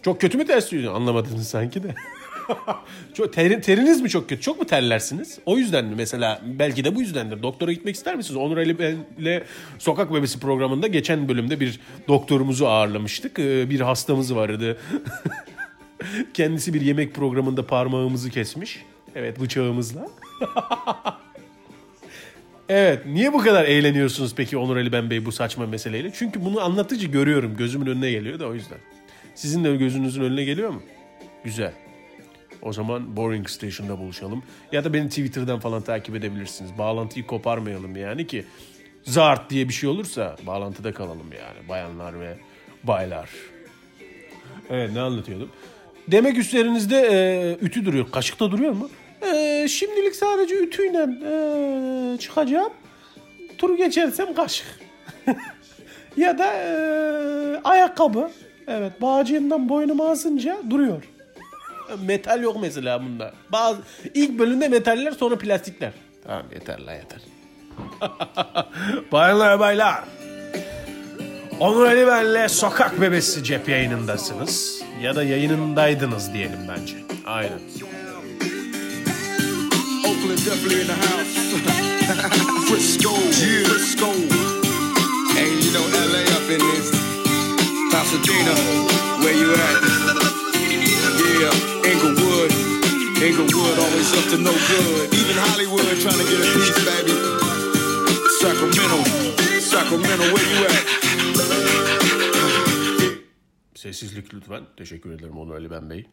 Çok 0.01 0.21
kötü 0.21 0.37
mü 0.37 0.45
terliyorsunuz? 0.45 0.87
Anlamadınız 0.95 1.47
sanki 1.47 1.83
de. 1.83 1.87
çok, 3.13 3.33
terin, 3.33 3.61
teriniz 3.61 4.01
mi 4.01 4.09
çok 4.09 4.29
kötü? 4.29 4.41
Çok 4.41 4.59
mu 4.59 4.65
terlersiniz? 4.65 5.39
O 5.45 5.57
yüzden 5.57 5.85
mi 5.85 5.93
mesela? 5.97 6.41
Belki 6.45 6.83
de 6.83 6.95
bu 6.95 7.01
yüzdendir. 7.01 7.43
Doktora 7.43 7.71
gitmek 7.71 7.95
ister 7.95 8.15
misiniz? 8.15 8.37
Onur 8.37 8.57
Ali 8.57 8.97
ile 9.17 9.43
Sokak 9.79 10.13
Bebesi 10.13 10.39
programında 10.39 10.87
geçen 10.87 11.29
bölümde 11.29 11.59
bir 11.59 11.79
doktorumuzu 12.07 12.65
ağırlamıştık. 12.65 13.39
Ee, 13.39 13.69
bir 13.69 13.79
hastamız 13.79 14.35
vardı. 14.35 14.77
Kendisi 16.33 16.73
bir 16.73 16.81
yemek 16.81 17.15
programında 17.15 17.67
parmağımızı 17.67 18.29
kesmiş. 18.29 18.85
Evet 19.15 19.39
bıçağımızla. 19.39 20.07
Evet. 22.69 23.05
Niye 23.05 23.33
bu 23.33 23.37
kadar 23.37 23.65
eğleniyorsunuz 23.65 24.35
peki 24.35 24.57
Onur 24.57 24.77
Ali 24.77 24.91
Ben 24.91 25.09
Bey 25.09 25.25
bu 25.25 25.31
saçma 25.31 25.65
meseleyle? 25.65 26.11
Çünkü 26.13 26.45
bunu 26.45 26.61
anlatıcı 26.61 27.07
görüyorum. 27.07 27.57
Gözümün 27.57 27.85
önüne 27.85 28.11
geliyor 28.11 28.39
da 28.39 28.47
o 28.47 28.53
yüzden. 28.53 28.77
Sizin 29.35 29.63
de 29.63 29.75
gözünüzün 29.75 30.23
önüne 30.23 30.43
geliyor 30.43 30.69
mu? 30.69 30.81
Güzel. 31.43 31.73
O 32.65 32.73
zaman 32.73 33.15
Boring 33.15 33.49
Station'da 33.49 33.99
buluşalım. 33.99 34.43
Ya 34.71 34.83
da 34.83 34.93
beni 34.93 35.09
Twitter'dan 35.09 35.59
falan 35.59 35.81
takip 35.81 36.15
edebilirsiniz. 36.15 36.77
Bağlantıyı 36.77 37.27
koparmayalım 37.27 37.95
yani 37.95 38.27
ki 38.27 38.45
zart 39.03 39.49
diye 39.49 39.69
bir 39.69 39.73
şey 39.73 39.89
olursa 39.89 40.35
bağlantıda 40.47 40.93
kalalım 40.93 41.31
yani. 41.31 41.69
Bayanlar 41.69 42.19
ve 42.19 42.37
baylar. 42.83 43.29
Evet 44.69 44.91
ne 44.93 45.01
anlatıyordum? 45.01 45.49
Demek 46.07 46.37
üstlerinizde 46.37 46.97
e, 47.11 47.65
ütü 47.65 47.85
duruyor. 47.85 48.11
Kaşıkta 48.11 48.51
duruyor 48.51 48.73
mu? 48.73 48.89
E, 49.33 49.67
şimdilik 49.67 50.15
sadece 50.15 50.55
ütüyle 50.55 51.07
e, 51.25 52.17
çıkacağım. 52.17 52.73
turu 53.57 53.77
geçersem 53.77 54.33
kaşık. 54.33 54.67
ya 56.17 56.37
da 56.37 56.53
eee, 56.53 57.61
ayakkabı. 57.63 58.31
Evet 58.67 59.01
bağcığından 59.01 59.69
boynumu 59.69 60.05
asınca 60.05 60.57
duruyor. 60.69 61.03
Metal 62.05 62.41
yok 62.43 62.57
mesela 62.61 63.03
bunda. 63.03 63.33
Bazı 63.51 63.81
ilk 64.13 64.39
bölümde 64.39 64.67
metaller 64.67 65.11
sonra 65.11 65.37
plastikler. 65.37 65.91
Tamam 66.23 66.43
yeter 66.53 66.79
la 66.79 66.93
yeter. 66.93 67.19
Bayanlar 69.11 69.59
baylar. 69.59 70.03
Onur 71.59 71.85
Ali 71.85 72.07
benle 72.07 72.49
Sokak 72.49 73.01
Bebesi 73.01 73.43
cep 73.43 73.69
yayınındasınız. 73.69 74.81
Ya 75.01 75.15
da 75.15 75.23
yayınındaydınız 75.23 76.33
diyelim 76.33 76.59
bence. 76.69 76.95
Aynen. 77.25 77.59
Oakland 80.05 80.37
definitely 80.45 80.81
in 80.81 80.87
the 80.87 80.93
house. 80.93 81.35
Frisco, 82.67 83.09
Frisco. 83.09 84.07
And 85.37 85.63
you 85.63 85.71
know 85.73 85.85
LA 85.89 86.21
up 86.37 86.49
in 86.51 86.59
this. 86.59 86.91
Pasadena, 87.91 88.55
where 89.21 89.33
you 89.33 89.51
at? 89.53 89.83
Yeah, 91.41 91.74
Inglewood. 91.91 92.51
Inglewood 93.27 93.77
always 93.85 94.09
up 94.17 94.25
to 94.31 94.37
no 94.37 94.53
good. 94.69 95.13
Even 95.19 95.37
Hollywood 95.45 95.85
trying 96.03 96.19
to 96.21 96.25
get 96.31 96.39
a 96.45 96.47
piece, 96.55 96.79
baby. 96.89 97.15
Sacramento, 98.39 98.99
Sacramento, 99.71 100.25
where 100.33 100.49
you 100.53 100.65
at? 100.65 100.85
Sessizlik 103.75 104.33
lütfen. 104.33 104.63
Teşekkür 104.77 105.11
ederim 105.11 105.37
Onur 105.37 105.53
Ali 105.55 105.71
Ben 105.71 105.89
Bey. 105.89 106.05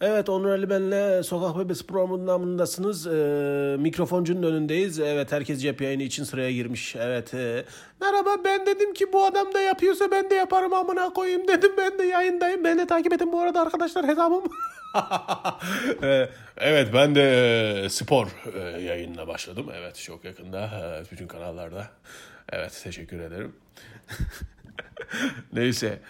Evet 0.00 0.28
Onur 0.28 0.50
Ali 0.50 0.70
Ben'le 0.70 1.22
Sokak 1.22 1.58
Bebesi 1.64 1.86
programındasınız. 1.86 3.06
Ee, 3.06 3.76
mikrofoncunun 3.78 4.42
önündeyiz. 4.42 4.98
Evet 5.00 5.32
herkes 5.32 5.62
cep 5.62 5.80
yayını 5.80 6.02
için 6.02 6.24
sıraya 6.24 6.52
girmiş. 6.52 6.96
Evet. 6.96 7.34
e, 7.34 7.64
merhaba 8.00 8.36
ben 8.44 8.66
dedim 8.66 8.94
ki 8.94 9.12
bu 9.12 9.24
adam 9.24 9.54
da 9.54 9.60
yapıyorsa 9.60 10.10
ben 10.10 10.30
de 10.30 10.34
yaparım 10.34 10.74
amına 10.74 11.12
koyayım 11.12 11.48
dedim. 11.48 11.72
Ben 11.78 11.98
de 11.98 12.04
yayındayım. 12.04 12.64
Beni 12.64 12.86
takip 12.86 13.12
edin 13.12 13.32
bu 13.32 13.40
arada 13.40 13.60
arkadaşlar 13.60 14.06
hesabım. 14.06 14.42
Ee, 16.02 16.30
evet 16.56 16.94
ben 16.94 17.14
de 17.14 17.22
e, 17.84 17.88
spor 17.88 18.28
e, 18.54 18.58
yayınına 18.80 19.28
başladım. 19.28 19.66
Evet 19.74 19.96
çok 19.96 20.24
yakında 20.24 20.66
e, 20.66 21.12
bütün 21.12 21.26
kanallarda. 21.28 21.90
Evet 22.52 22.80
teşekkür 22.84 23.20
ederim. 23.20 23.52
Neyse. 25.52 26.00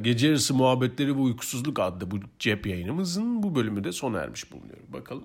gece 0.00 0.26
yarısı 0.26 0.54
muhabbetleri 0.54 1.08
ve 1.16 1.20
uykusuzluk 1.20 1.80
adlı 1.80 2.10
bu 2.10 2.20
cep 2.38 2.66
yayınımızın 2.66 3.42
bu 3.42 3.54
bölümü 3.54 3.84
de 3.84 3.92
sona 3.92 4.20
ermiş 4.20 4.52
bulunuyor. 4.52 4.78
Bakalım. 4.88 5.24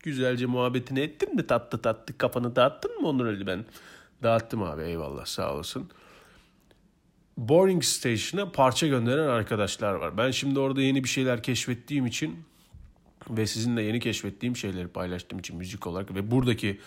Güzelce 0.00 0.46
muhabbetini 0.46 1.00
ettin 1.00 1.34
mi? 1.34 1.46
Tatlı 1.46 1.82
tatlı 1.82 2.18
kafanı 2.18 2.56
dağıttın 2.56 3.00
mı 3.00 3.08
Onur 3.08 3.26
Ali 3.26 3.46
ben? 3.46 3.64
Dağıttım 4.22 4.62
abi 4.62 4.82
eyvallah 4.82 5.26
sağ 5.26 5.54
olasın. 5.54 5.90
Boring 7.36 7.84
Station'a 7.84 8.52
parça 8.52 8.86
gönderen 8.86 9.28
arkadaşlar 9.28 9.94
var. 9.94 10.16
Ben 10.16 10.30
şimdi 10.30 10.58
orada 10.58 10.82
yeni 10.82 11.04
bir 11.04 11.08
şeyler 11.08 11.42
keşfettiğim 11.42 12.06
için 12.06 12.38
ve 13.30 13.46
sizinle 13.46 13.82
yeni 13.82 14.00
keşfettiğim 14.00 14.56
şeyleri 14.56 14.88
paylaştığım 14.88 15.38
için 15.38 15.56
müzik 15.56 15.86
olarak 15.86 16.14
ve 16.14 16.30
buradaki 16.30 16.80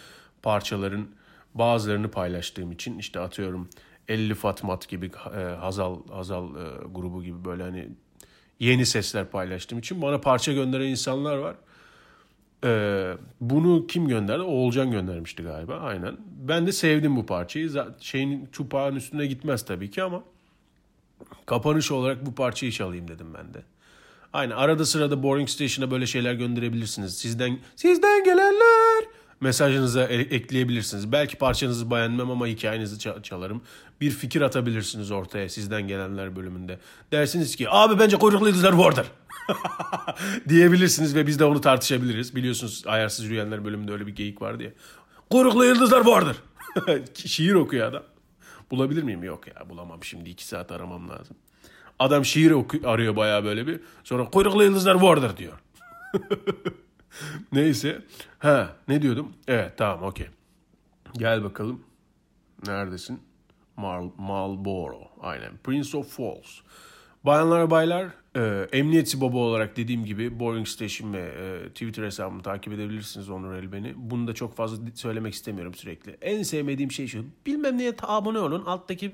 parçaların 0.43 1.07
bazılarını 1.53 2.11
paylaştığım 2.11 2.71
için 2.71 2.99
işte 2.99 3.19
atıyorum 3.19 3.69
50 4.07 4.33
Fatmat 4.33 4.89
gibi 4.89 5.11
e, 5.35 5.39
Hazal 5.39 6.07
Hazal 6.11 6.55
e, 6.55 6.87
grubu 6.91 7.23
gibi 7.23 7.45
böyle 7.45 7.63
hani 7.63 7.89
yeni 8.59 8.85
sesler 8.85 9.25
paylaştığım 9.25 9.79
için 9.79 10.01
bana 10.01 10.21
parça 10.21 10.53
gönderen 10.53 10.87
insanlar 10.87 11.37
var. 11.37 11.55
Ee, 12.63 13.13
bunu 13.41 13.87
kim 13.87 14.07
gönderdi? 14.07 14.41
Oğulcan 14.41 14.91
göndermişti 14.91 15.43
galiba. 15.43 15.75
Aynen. 15.75 16.17
Ben 16.47 16.67
de 16.67 16.71
sevdim 16.71 17.15
bu 17.15 17.25
parçayı. 17.25 17.71
Şeyin 17.99 18.49
çupağın 18.51 18.95
üstüne 18.95 19.25
gitmez 19.25 19.65
tabii 19.65 19.91
ki 19.91 20.03
ama 20.03 20.23
kapanış 21.45 21.91
olarak 21.91 22.25
bu 22.25 22.35
parçayı 22.35 22.71
çalayım 22.71 23.07
dedim 23.07 23.27
ben 23.37 23.53
de. 23.53 23.61
Aynen 24.33 24.55
arada 24.55 24.85
sırada 24.85 25.23
Boring 25.23 25.49
Station'a 25.49 25.91
böyle 25.91 26.05
şeyler 26.05 26.33
gönderebilirsiniz. 26.33 27.17
Sizden 27.17 27.59
sizden 27.75 28.23
gelenler 28.23 29.05
mesajınıza 29.41 30.03
e- 30.03 30.15
ekleyebilirsiniz. 30.15 31.11
Belki 31.11 31.37
parçanızı 31.37 31.91
beğenmem 31.91 32.31
ama 32.31 32.47
hikayenizi 32.47 32.95
ça- 33.09 33.23
çalarım. 33.23 33.61
Bir 34.01 34.11
fikir 34.11 34.41
atabilirsiniz 34.41 35.11
ortaya 35.11 35.49
sizden 35.49 35.87
gelenler 35.87 36.35
bölümünde. 36.35 36.79
Dersiniz 37.11 37.55
ki 37.55 37.69
abi 37.69 37.99
bence 37.99 38.17
kuyruklu 38.17 38.47
yıldızlar 38.47 38.73
vardır. 38.73 39.07
diyebilirsiniz 40.49 41.15
ve 41.15 41.27
biz 41.27 41.39
de 41.39 41.45
onu 41.45 41.61
tartışabiliriz. 41.61 42.35
Biliyorsunuz 42.35 42.83
Ayarsız 42.85 43.25
Yürüyenler 43.25 43.65
bölümünde 43.65 43.91
öyle 43.91 44.07
bir 44.07 44.15
geyik 44.15 44.41
vardı 44.41 44.63
ya. 44.63 44.71
Kuyruklu 45.29 45.65
yıldızlar 45.65 46.05
vardır. 46.05 46.37
Şiir 47.25 47.53
okuyor 47.53 47.87
adam. 47.87 48.03
Bulabilir 48.71 49.03
miyim? 49.03 49.23
Yok 49.23 49.47
ya 49.47 49.69
bulamam 49.69 50.03
şimdi 50.03 50.29
iki 50.29 50.45
saat 50.47 50.71
aramam 50.71 51.09
lazım. 51.09 51.37
Adam 51.99 52.25
şiir 52.25 52.51
oku- 52.51 52.87
arıyor 52.87 53.15
bayağı 53.15 53.43
böyle 53.43 53.67
bir. 53.67 53.79
Sonra 54.03 54.29
kuyruklu 54.29 54.63
yıldızlar 54.63 54.95
vardır 54.95 55.37
diyor. 55.37 55.53
Neyse. 57.51 58.01
Ha 58.39 58.75
ne 58.87 59.01
diyordum? 59.01 59.33
Evet 59.47 59.77
tamam 59.77 60.03
okey. 60.03 60.27
Gel 61.17 61.43
bakalım. 61.43 61.83
Neredesin? 62.67 63.21
Mal 63.77 64.09
Marlboro. 64.17 65.01
Aynen. 65.21 65.57
Prince 65.63 65.97
of 65.97 66.07
Falls. 66.17 66.59
Bayanlar 67.27 67.69
baylar, 67.69 68.07
e, 68.35 68.67
emniyetçi 68.71 69.21
baba 69.21 69.37
olarak 69.37 69.77
dediğim 69.77 70.05
gibi 70.05 70.39
Boring 70.39 70.67
Station 70.67 71.13
ve 71.13 71.19
e, 71.19 71.69
Twitter 71.69 72.03
hesabımı 72.03 72.43
takip 72.43 72.73
edebilirsiniz 72.73 73.29
Onur 73.29 73.53
El 73.53 73.71
beni. 73.71 73.93
Bunu 73.95 74.27
da 74.27 74.33
çok 74.33 74.55
fazla 74.55 74.77
söylemek 74.95 75.33
istemiyorum 75.33 75.73
sürekli. 75.73 76.17
En 76.21 76.43
sevmediğim 76.43 76.91
şey 76.91 77.07
şu. 77.07 77.25
Bilmem 77.45 77.77
neye 77.77 77.93
abone 78.01 78.39
olun. 78.39 78.65
Alttaki 78.65 79.11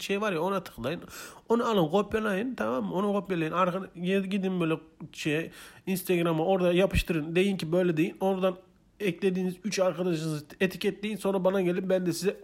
şey 0.00 0.20
var 0.20 0.32
ya 0.32 0.42
ona 0.42 0.64
tıklayın. 0.64 1.02
Onu 1.48 1.64
alın 1.64 1.88
kopyalayın 1.88 2.54
tamam 2.54 2.84
mı? 2.84 2.94
Onu 2.94 3.12
kopyalayın. 3.12 3.52
Arkada 3.52 3.86
gidin 4.18 4.60
böyle 4.60 4.74
şey 5.12 5.50
Instagram'a 5.86 6.44
orada 6.44 6.72
yapıştırın. 6.72 7.36
Deyin 7.36 7.56
ki 7.56 7.72
böyle 7.72 7.96
deyin. 7.96 8.16
Oradan 8.20 8.56
eklediğiniz 9.00 9.54
3 9.64 9.78
arkadaşınızı 9.78 10.44
etiketleyin. 10.60 11.16
Sonra 11.16 11.44
bana 11.44 11.60
gelin 11.60 11.90
ben 11.90 12.06
de 12.06 12.12
size 12.12 12.36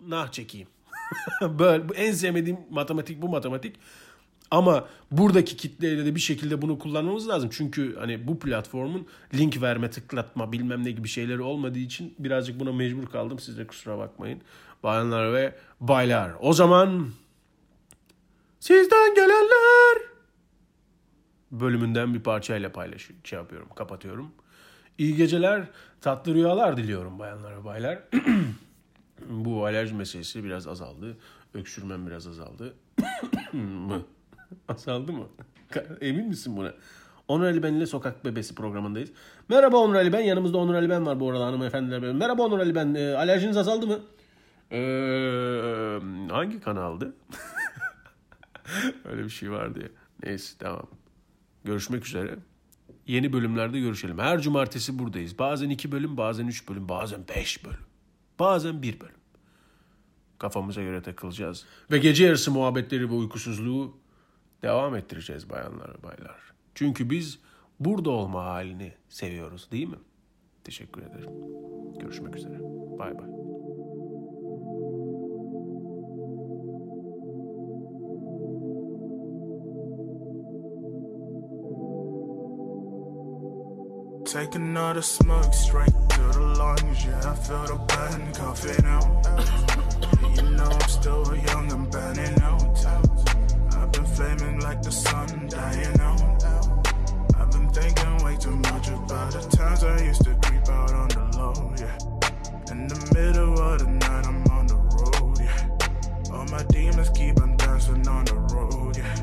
nah 0.00 0.32
çekeyim. 0.32 0.68
böyle 1.58 1.84
en 1.94 2.12
sevmediğim 2.12 2.58
matematik 2.70 3.22
bu 3.22 3.28
matematik. 3.28 3.76
Ama 4.52 4.88
buradaki 5.10 5.56
kitleyle 5.56 6.06
de 6.06 6.14
bir 6.14 6.20
şekilde 6.20 6.62
bunu 6.62 6.78
kullanmamız 6.78 7.28
lazım. 7.28 7.50
Çünkü 7.52 7.96
hani 7.96 8.28
bu 8.28 8.38
platformun 8.38 9.06
link 9.34 9.62
verme, 9.62 9.90
tıklatma 9.90 10.52
bilmem 10.52 10.84
ne 10.84 10.90
gibi 10.90 11.08
şeyleri 11.08 11.42
olmadığı 11.42 11.78
için 11.78 12.14
birazcık 12.18 12.60
buna 12.60 12.72
mecbur 12.72 13.06
kaldım. 13.06 13.38
Siz 13.38 13.58
de 13.58 13.66
kusura 13.66 13.98
bakmayın. 13.98 14.40
Bayanlar 14.82 15.32
ve 15.32 15.54
baylar. 15.80 16.32
O 16.40 16.52
zaman 16.52 17.08
sizden 18.60 19.14
gelenler 19.14 19.98
bölümünden 21.50 22.14
bir 22.14 22.20
parçayla 22.20 22.72
paylaşıyorum. 22.72 23.26
Şey 23.26 23.38
yapıyorum, 23.38 23.68
kapatıyorum. 23.76 24.32
İyi 24.98 25.16
geceler, 25.16 25.66
tatlı 26.00 26.34
rüyalar 26.34 26.76
diliyorum 26.76 27.18
bayanlar 27.18 27.60
ve 27.60 27.64
baylar. 27.64 27.98
bu 29.28 29.66
alerji 29.66 29.94
meselesi 29.94 30.44
biraz 30.44 30.66
azaldı. 30.66 31.16
Öksürmem 31.54 32.06
biraz 32.06 32.26
azaldı. 32.26 32.74
Azaldı 34.68 35.12
mı? 35.12 35.26
Emin 36.00 36.28
misin 36.28 36.56
buna? 36.56 36.72
Onur 37.28 37.44
Ali 37.44 37.62
Ben 37.62 37.74
ile 37.74 37.86
Sokak 37.86 38.24
Bebesi 38.24 38.54
programındayız. 38.54 39.10
Merhaba 39.48 39.76
Onur 39.76 39.94
Ali 39.94 40.12
Ben. 40.12 40.20
Yanımızda 40.20 40.58
Onur 40.58 40.74
Ali 40.74 40.90
Ben 40.90 41.06
var 41.06 41.20
bu 41.20 41.30
arada 41.30 41.46
hanımefendiler. 41.46 42.02
benim. 42.02 42.16
Merhaba 42.16 42.42
Onur 42.42 42.58
Ali 42.58 42.74
Ben. 42.74 42.94
Ee, 42.94 43.14
alerjiniz 43.14 43.56
azaldı 43.56 43.86
mı? 43.86 43.98
Ee, 44.72 45.98
hangi 46.30 46.60
kanaldı? 46.60 47.14
Öyle 49.04 49.24
bir 49.24 49.28
şey 49.30 49.50
vardı 49.50 49.80
ya. 49.82 49.88
Neyse 50.24 50.54
tamam. 50.58 50.86
Görüşmek 51.64 52.06
üzere. 52.06 52.36
Yeni 53.06 53.32
bölümlerde 53.32 53.80
görüşelim. 53.80 54.18
Her 54.18 54.40
cumartesi 54.40 54.98
buradayız. 54.98 55.38
Bazen 55.38 55.70
iki 55.70 55.92
bölüm, 55.92 56.16
bazen 56.16 56.46
üç 56.46 56.68
bölüm, 56.68 56.88
bazen 56.88 57.20
beş 57.36 57.64
bölüm. 57.64 57.84
Bazen 58.38 58.82
bir 58.82 59.00
bölüm. 59.00 59.14
Kafamıza 60.38 60.82
göre 60.82 61.02
takılacağız. 61.02 61.64
Ve 61.90 61.98
gece 61.98 62.24
yarısı 62.26 62.50
muhabbetleri 62.50 63.08
ve 63.10 63.14
uykusuzluğu 63.14 64.01
devam 64.62 64.96
ettireceğiz 64.96 65.50
bayanlar 65.50 65.88
ve 65.88 66.02
baylar. 66.02 66.40
Çünkü 66.74 67.10
biz 67.10 67.38
burada 67.80 68.10
olma 68.10 68.44
halini 68.44 68.92
seviyoruz 69.08 69.68
değil 69.72 69.88
mi? 69.88 69.98
Teşekkür 70.64 71.02
ederim. 71.02 71.30
Görüşmek 72.00 72.36
üzere. 72.36 72.58
Bay 72.98 73.18
bay. 73.18 73.26
Take 84.24 84.56
another 84.56 85.02
smoke 85.02 85.52
straight 85.52 85.92
to 86.08 86.32
the 86.32 86.40
lungs. 86.40 87.04
Yeah, 87.04 87.32
I 87.32 87.34
feel 87.34 87.66
the 87.66 87.74
burn 87.74 88.32
coughing 88.32 88.86
out. 88.86 89.26
you 90.36 90.56
know 90.56 90.70
I'm 90.70 90.88
still 90.88 91.36
young 91.36 91.72
and 91.72 91.90
burning 91.92 92.42
out. 92.42 92.62
flaming 94.14 94.60
like 94.60 94.82
the 94.82 94.92
sun 94.92 95.48
dying 95.48 96.00
out. 96.00 96.44
I've 97.38 97.50
been 97.50 97.68
thinking 97.70 98.24
way 98.24 98.36
too 98.36 98.56
much 98.56 98.88
about 98.88 99.32
the 99.32 99.40
times 99.56 99.84
I 99.84 100.04
used 100.04 100.24
to 100.24 100.34
creep 100.42 100.68
out 100.68 100.92
on 100.92 101.08
the 101.08 101.24
low, 101.38 101.74
yeah. 101.80 102.72
In 102.72 102.88
the 102.88 102.98
middle 103.14 103.58
of 103.58 103.78
the 103.78 103.86
night, 103.86 104.26
I'm 104.26 104.44
on 104.52 104.66
the 104.66 104.76
road, 104.76 105.38
yeah. 105.40 106.34
All 106.34 106.44
my 106.46 106.62
demons 106.64 107.10
keep 107.10 107.40
on 107.40 107.56
dancing 107.56 108.06
on 108.06 108.24
the 108.26 108.34
road, 108.52 108.96
yeah. 108.98 109.16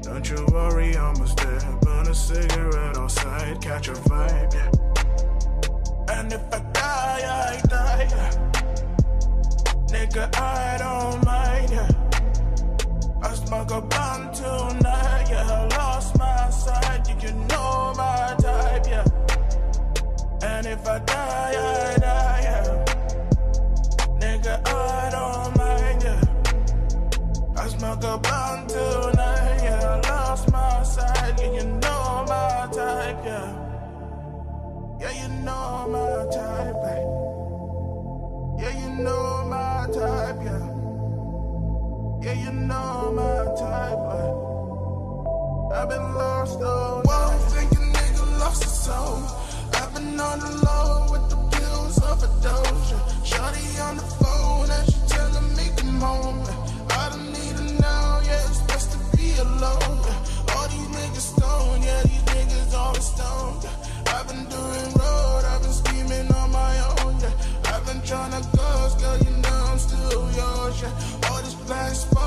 Don't 0.00 0.28
you 0.28 0.46
worry, 0.50 0.96
I'm 0.96 1.14
almost 1.14 1.36
there. 1.38 1.60
Burn 1.82 2.08
a 2.08 2.14
cigarette 2.14 2.96
outside, 2.96 3.60
catch 3.60 3.88
a 3.88 3.92
vibe, 3.92 4.54
yeah. 4.54 6.16
And 6.16 6.32
if 6.32 6.40
I 6.52 6.58
die, 6.72 7.22
I 7.28 7.60
die, 7.68 8.08
yeah. 8.10 8.32
Nigga, 9.88 10.34
I 10.38 10.78
don't 10.78 11.24
mind, 11.24 11.70
yeah. 11.70 12.11
I 13.24 13.34
smoke 13.34 13.70
a 13.70 13.80
blunt 13.80 14.34
tonight, 14.34 15.26
yeah. 15.30 15.46
I 15.48 15.76
lost 15.76 16.18
my 16.18 16.50
sight, 16.50 17.08
you 17.08 17.14
can 17.16 17.46
know 17.46 17.92
my 17.96 18.34
type, 18.40 18.86
yeah. 18.88 19.04
And 20.42 20.66
if 20.66 20.86
I 20.86 20.98
die, 20.98 21.54
I 21.56 21.98
die, 21.98 22.40
yeah. 22.48 22.84
Nigga, 24.20 24.54
I 24.66 25.10
don't 25.10 25.56
mind, 25.56 26.02
yeah. 26.02 26.20
I 27.62 27.68
smoke 27.68 28.02
a 28.02 28.18
blunt 28.18 28.68
tonight, 28.68 29.60
yeah. 29.62 30.00
I 30.04 30.08
lost 30.10 30.50
my 30.50 30.82
sight, 30.82 31.40
yeah. 31.40 31.52
You 31.52 31.64
know 31.64 32.24
my 32.28 32.68
type, 32.72 33.24
yeah. 33.24 33.48
Yeah, 35.00 35.12
you 35.22 35.28
know 35.44 35.86
my 35.94 36.26
type, 36.36 36.76
babe. 36.82 37.08
Yeah, 38.62 38.74
you 38.80 38.90
know 39.04 39.31
know 42.72 43.12
my 43.20 43.38
type, 43.62 44.00
but 44.08 44.32
I've 45.78 45.88
been 45.92 46.08
lost 46.22 46.60
all 46.62 47.02
Whoa, 47.08 47.38
thinking 47.52 47.86
nigga 47.96 48.24
lost 48.40 48.62
his 48.64 48.76
soul. 48.86 49.18
I've 49.78 49.92
been 49.94 50.18
on 50.28 50.38
the 50.44 50.52
low 50.66 50.92
with 51.12 51.24
the 51.32 51.38
pills 51.54 51.96
of 52.10 52.16
a 52.28 52.30
doja. 52.44 52.98
Shawty 53.30 53.66
on 53.86 53.94
the 54.00 54.08
phone 54.20 54.68
and 54.76 54.84
she 54.90 54.98
telling 55.14 55.50
me 55.58 55.66
come 55.78 56.00
home. 56.08 56.40
I 57.00 57.04
don't 57.10 57.28
need 57.36 57.56
her 57.60 57.70
now, 57.88 58.08
yeah, 58.28 58.48
it's 58.50 58.62
best 58.70 58.88
to 58.92 58.98
be 59.16 59.28
alone. 59.46 60.00
All 60.52 60.66
these 60.72 60.88
niggas 60.96 61.26
stone, 61.34 61.78
yeah, 61.88 62.02
these 62.08 62.24
niggas 62.34 62.72
always 62.82 63.06
stoned. 63.14 63.64
I've 64.14 64.26
been 64.30 64.44
doing 64.56 64.88
road, 65.02 65.42
I've 65.52 65.62
been 65.64 65.76
scheming 65.82 66.28
on 66.40 66.48
my 66.62 66.74
own, 66.90 67.12
yeah. 67.24 67.70
I've 67.72 67.84
been 67.88 68.00
trying 68.10 68.32
to 68.36 68.42
ghost, 68.56 68.94
girl, 69.00 69.18
you 69.26 69.32
know 69.44 69.58
I'm 69.70 69.78
still 69.78 70.24
yours, 70.40 70.76
yeah. 70.82 71.28
All 71.28 71.40
these 71.42 71.58
blind 71.66 71.96
spots, 71.96 72.21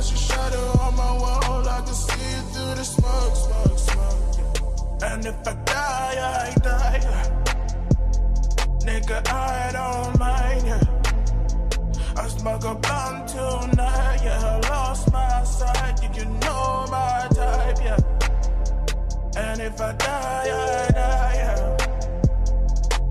cast 0.00 0.14
a 0.14 0.16
shadow 0.16 0.66
on 0.80 0.96
my 0.96 1.12
wall. 1.12 1.68
I 1.68 1.80
can 1.84 1.94
see 1.94 2.28
it 2.38 2.44
through 2.52 2.74
the 2.74 2.84
smoke, 2.84 3.36
smoke, 3.36 3.78
smoke. 3.78 5.02
And 5.02 5.26
if 5.26 5.46
I 5.46 5.54
die, 5.64 6.16
I 6.32 6.54
die. 6.68 7.00
Nigga, 8.86 9.18
I 9.28 9.72
don't 9.72 10.18
mind, 10.18 10.66
yeah. 10.66 10.84
I 12.16 12.28
smoke 12.28 12.64
a 12.64 12.74
blunt 12.74 13.28
tonight, 13.28 14.20
yeah. 14.24 14.40
I 14.42 14.68
lost 14.70 15.12
my 15.12 15.44
sight, 15.44 16.16
you 16.16 16.24
know 16.24 16.86
my 16.90 17.28
type, 17.34 17.78
yeah. 17.84 17.98
And 19.36 19.60
if 19.60 19.80
I 19.80 19.92
die, 19.92 20.48
I 20.48 20.92
die, 21.00 21.34
yeah. 21.42 21.76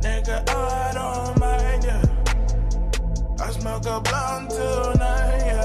Nigga, 0.06 0.38
I 0.50 0.94
don't 0.98 1.40
mind, 1.40 1.84
yeah. 1.84 3.46
I 3.46 3.52
smoke 3.52 3.86
a 3.86 4.02
blunt 4.02 4.50
tonight, 4.50 5.44
yeah. 5.46 5.59